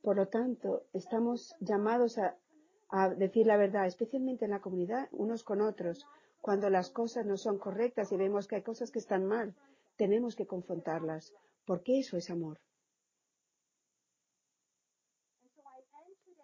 Por 0.00 0.16
lo 0.16 0.28
tanto, 0.28 0.84
estamos 0.94 1.54
llamados 1.60 2.16
a 2.16 3.08
decir 3.16 3.46
la 3.46 3.58
verdad, 3.58 3.86
especialmente 3.86 4.46
en 4.46 4.52
la 4.52 4.60
comunidad, 4.60 5.08
unos 5.12 5.44
con 5.44 5.60
otros. 5.60 6.06
Cuando 6.40 6.70
las 6.70 6.90
cosas 6.90 7.26
no 7.26 7.36
son 7.36 7.58
correctas 7.58 8.12
y 8.12 8.16
vemos 8.16 8.46
que 8.46 8.56
hay 8.56 8.62
cosas 8.62 8.90
que 8.90 8.98
están 8.98 9.26
mal, 9.26 9.54
tenemos 9.96 10.36
que 10.36 10.46
confrontarlas, 10.46 11.34
porque 11.66 11.98
eso 11.98 12.16
es 12.16 12.30
amor. 12.30 12.58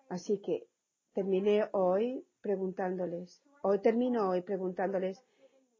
Así 0.08 0.38
que 0.38 0.66
terminé 1.12 1.68
hoy 1.72 2.26
preguntándoles, 2.40 3.42
hoy 3.62 3.78
termino 3.80 4.28
hoy 4.28 4.42
preguntándoles, 4.42 5.22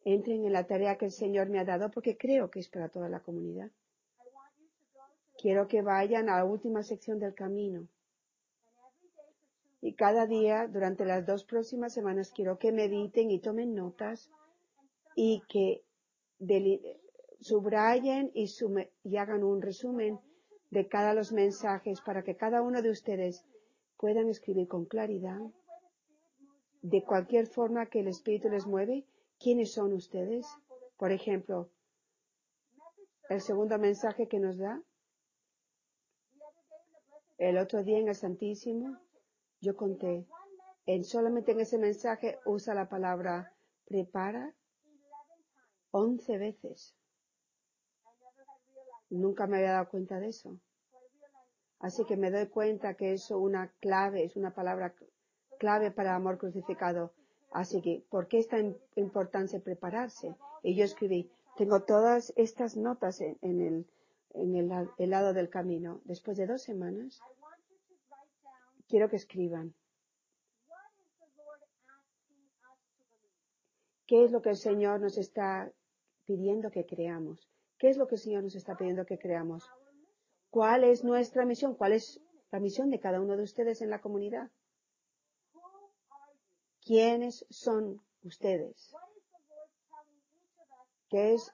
entren 0.05 0.45
en 0.45 0.53
la 0.53 0.67
tarea 0.67 0.97
que 0.97 1.07
el 1.07 1.13
Señor 1.13 1.49
me 1.49 1.59
ha 1.59 1.65
dado 1.65 1.91
porque 1.91 2.17
creo 2.17 2.51
que 2.51 2.61
es 2.61 2.69
para 2.69 2.89
toda 2.89 3.09
la 3.09 3.21
comunidad. 3.21 3.71
Quiero 5.37 5.69
que 5.69 5.83
vayan 5.83 6.29
a 6.29 6.39
la 6.39 6.45
última 6.45 6.83
sección 6.83 7.19
del 7.19 7.35
camino. 7.35 7.87
Y 9.85 9.93
cada 9.97 10.25
día, 10.25 10.67
durante 10.67 11.05
las 11.05 11.27
dos 11.27 11.45
próximas 11.45 11.93
semanas, 11.93 12.33
quiero 12.35 12.59
que 12.59 12.73
mediten 12.73 13.31
y 13.31 13.39
tomen 13.39 13.75
notas 13.75 14.31
y 15.15 15.43
que 15.47 15.85
subrayen 17.41 18.31
y, 18.33 18.47
y 19.03 19.17
hagan 19.19 19.45
un 19.45 19.61
resumen 19.61 20.19
de 20.71 20.89
cada 20.89 21.13
los 21.13 21.33
mensajes 21.33 22.01
para 22.01 22.23
que 22.23 22.35
cada 22.35 22.63
uno 22.63 22.81
de 22.81 22.89
ustedes 22.89 23.45
puedan 23.99 24.31
escribir 24.31 24.69
con 24.69 24.87
claridad 24.87 25.53
de 26.81 27.03
cualquier 27.03 27.47
forma 27.47 27.85
que 27.85 28.01
el 28.01 28.09
Espíritu 28.09 28.49
les 28.49 28.67
mueve, 28.67 29.05
quiénes 29.39 29.75
son 29.75 29.93
ustedes. 29.93 30.47
Por 30.97 31.13
ejemplo, 31.13 31.69
el 33.29 33.43
segundo 33.43 33.79
mensaje 33.79 34.29
que 34.29 34.41
nos 34.41 34.57
da, 34.57 34.83
el 37.37 37.59
otro 37.59 37.85
día 37.85 37.99
en 37.99 38.09
el 38.09 38.15
Santísimo, 38.15 39.04
yo 39.65 39.77
conté, 39.77 40.27
en 40.87 41.05
solamente 41.05 41.53
en 41.53 41.61
ese 41.61 41.79
mensaje 41.79 42.39
usa 42.45 42.75
la 42.75 42.89
palabra 42.89 43.53
prepara 43.87 44.55
once 45.91 46.37
veces. 46.37 46.95
Nunca 49.09 49.47
me 49.47 49.59
había 49.59 49.73
dado 49.73 49.89
cuenta 49.89 50.21
de 50.21 50.29
eso. 50.29 50.59
Así 51.79 52.05
que 52.05 52.17
me 52.17 52.31
doy 52.31 52.47
cuenta 52.49 52.95
que 52.95 53.13
eso 53.15 53.39
una 53.39 53.73
clave, 53.81 54.25
es 54.25 54.37
una 54.37 54.55
palabra 54.55 54.95
clave 55.59 55.91
para 55.91 56.15
amor 56.15 56.39
crucificado. 56.39 57.13
Así 57.53 57.81
que, 57.81 58.05
¿por 58.11 58.27
qué 58.29 58.39
es 58.39 58.49
tan 58.49 58.77
importante 58.97 59.61
prepararse? 59.61 60.35
Y 60.63 60.75
yo 60.75 60.85
escribí, 60.85 61.31
tengo 61.57 61.83
todas 61.85 62.33
estas 62.37 62.77
notas 62.77 63.21
en, 63.21 63.39
el, 63.43 63.87
el, 64.35 64.89
el 64.99 65.11
lado 65.11 65.33
del 65.33 65.49
camino. 65.49 66.01
Después 66.05 66.37
de 66.37 66.47
dos 66.47 66.63
semanas, 66.63 67.21
quiero 68.89 69.09
que 69.09 69.17
escriban. 69.17 69.75
¿Qué 74.07 74.25
es 74.25 74.31
lo 74.31 74.43
que 74.43 74.51
el 74.51 74.57
Señor 74.57 75.01
nos 75.01 75.17
está 75.17 75.73
pidiendo 76.27 76.71
que 76.71 76.85
creamos? 76.85 77.49
¿Qué 77.79 77.89
es 77.89 77.97
lo 77.97 78.07
que 78.07 78.17
el 78.17 78.21
Señor 78.21 78.43
nos 78.43 78.55
está 78.55 78.77
pidiendo 78.77 79.07
que 79.07 79.19
creamos? 79.19 79.69
¿Cuál 80.51 80.85
es 80.85 81.05
nuestra 81.05 81.45
misión? 81.45 81.75
¿Cuál 81.75 81.93
es 81.93 82.21
la 82.51 82.61
misión 82.61 82.91
de 82.91 83.01
cada 83.01 83.21
uno 83.21 83.37
de 83.37 83.43
ustedes 83.43 83.81
en 83.81 83.91
la 83.91 84.01
comunidad? 84.01 84.51
¿Quiénes 86.83 87.47
son 87.49 88.01
ustedes? 88.23 88.95
¿Qué 91.09 91.33
es, 91.33 91.53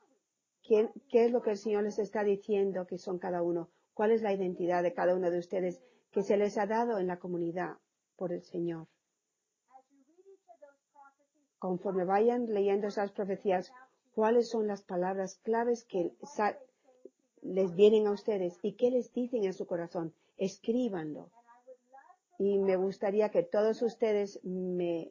qué 0.63 1.25
es 1.25 1.31
lo 1.31 1.43
que 1.43 1.51
el 1.51 1.57
Señor 1.57 1.85
les 1.85 1.99
está 1.99 2.25
diciendo 2.25 2.87
que 2.87 2.99
son 2.99 3.19
cada 3.19 3.43
uno? 3.43 3.71
¿Cuál 3.95 4.11
es 4.11 4.23
la 4.23 4.33
identidad 4.33 4.83
de 4.83 4.93
cada 4.93 5.15
uno 5.15 5.31
de 5.31 5.39
ustedes 5.39 5.81
que 6.13 6.23
se 6.23 6.37
les 6.37 6.59
ha 6.59 6.67
dado 6.67 6.99
en 6.99 7.07
la 7.07 7.19
comunidad 7.19 7.77
por 8.17 8.33
el 8.33 8.43
Señor? 8.43 8.87
Conforme 11.59 12.05
vayan 12.05 12.47
leyendo 12.47 12.89
esas 12.89 13.13
profecías, 13.13 13.73
¿cuáles 14.15 14.49
son 14.49 14.67
las 14.67 14.83
palabras 14.83 15.37
claves 15.43 15.85
que 15.85 16.13
les 17.43 17.75
vienen 17.75 18.07
a 18.07 18.13
ustedes 18.13 18.59
y 18.63 18.75
qué 18.75 18.91
les 18.91 19.13
dicen 19.13 19.45
en 19.45 19.53
su 19.53 19.67
corazón? 19.67 20.15
Escríbanlo. 20.39 21.31
Y 22.39 22.59
me 22.59 22.77
gustaría 22.77 23.29
que 23.29 23.43
todos 23.43 23.83
ustedes 23.83 24.41
me, 24.43 25.11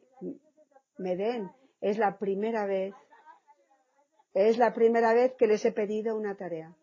me 0.98 1.16
den. 1.16 1.50
Es 1.80 1.98
la 1.98 2.18
primera 2.18 2.66
vez, 2.66 2.94
es 4.34 4.58
la 4.58 4.74
primera 4.74 5.14
vez 5.14 5.34
que 5.34 5.46
les 5.46 5.64
he 5.64 5.72
pedido 5.72 6.16
una 6.16 6.36
tarea. 6.36 6.74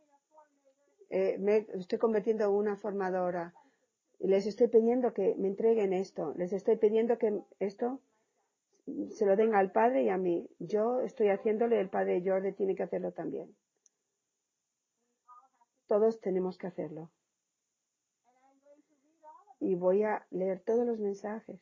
Eh, 1.09 1.37
me 1.39 1.67
estoy 1.73 1.99
convirtiendo 1.99 2.45
en 2.45 2.51
una 2.51 2.75
formadora. 2.75 3.53
Les 4.19 4.47
estoy 4.47 4.67
pidiendo 4.67 5.13
que 5.13 5.35
me 5.35 5.47
entreguen 5.47 5.93
esto. 5.93 6.33
Les 6.37 6.51
estoy 6.53 6.77
pidiendo 6.77 7.17
que 7.17 7.41
esto 7.59 8.01
se 9.09 9.25
lo 9.25 9.35
den 9.35 9.53
al 9.53 9.71
padre 9.71 10.03
y 10.03 10.09
a 10.09 10.17
mí. 10.17 10.49
Yo 10.59 11.01
estoy 11.01 11.29
haciéndole, 11.29 11.79
el 11.79 11.89
padre 11.89 12.23
Jordi 12.25 12.53
tiene 12.53 12.75
que 12.75 12.83
hacerlo 12.83 13.11
también. 13.11 13.55
Todos 15.87 16.19
tenemos 16.19 16.57
que 16.57 16.67
hacerlo. 16.67 17.11
Y 19.59 19.75
voy 19.75 20.03
a 20.03 20.25
leer 20.31 20.61
todos 20.61 20.85
los 20.85 20.99
mensajes. 20.99 21.59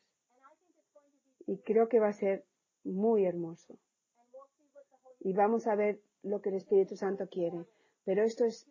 Y 1.47 1.57
creo 1.59 1.89
que 1.89 1.99
va 1.99 2.09
a 2.09 2.13
ser 2.13 2.45
muy 2.83 3.25
hermoso. 3.25 3.77
Y 5.19 5.33
vamos 5.33 5.67
a 5.67 5.75
ver 5.75 6.01
lo 6.23 6.41
que 6.41 6.49
el 6.49 6.55
Espíritu 6.55 6.95
Santo 6.95 7.27
quiere. 7.27 7.65
Pero 8.03 8.23
esto 8.23 8.45
es 8.45 8.67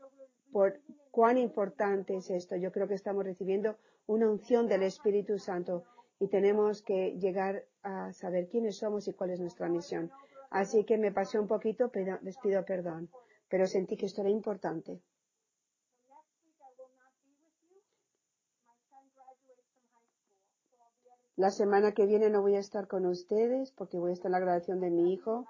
por 0.54 0.78
cuán 1.10 1.36
importante 1.36 2.14
es 2.14 2.30
esto. 2.30 2.54
Yo 2.54 2.70
creo 2.70 2.86
que 2.86 2.94
estamos 2.94 3.24
recibiendo 3.24 3.76
una 4.06 4.30
unción 4.30 4.68
del 4.68 4.84
Espíritu 4.84 5.36
Santo 5.36 5.82
y 6.20 6.28
tenemos 6.28 6.80
que 6.80 7.18
llegar 7.18 7.64
a 7.82 8.12
saber 8.12 8.46
quiénes 8.46 8.76
somos 8.76 9.08
y 9.08 9.14
cuál 9.14 9.30
es 9.30 9.40
nuestra 9.40 9.68
misión. 9.68 10.12
Así 10.50 10.84
que 10.84 10.96
me 10.96 11.10
pasé 11.10 11.40
un 11.40 11.48
poquito, 11.48 11.88
pero 11.88 12.20
les 12.22 12.38
pido 12.38 12.64
perdón. 12.64 13.10
Pero 13.48 13.66
sentí 13.66 13.96
que 13.96 14.06
esto 14.06 14.20
era 14.20 14.30
importante. 14.30 15.00
La 21.34 21.50
semana 21.50 21.94
que 21.94 22.06
viene 22.06 22.30
no 22.30 22.42
voy 22.42 22.54
a 22.54 22.60
estar 22.60 22.86
con 22.86 23.06
ustedes 23.06 23.72
porque 23.72 23.98
voy 23.98 24.12
a 24.12 24.14
estar 24.14 24.28
en 24.28 24.32
la 24.34 24.38
graduación 24.38 24.78
de 24.78 24.90
mi 24.90 25.12
hijo. 25.12 25.48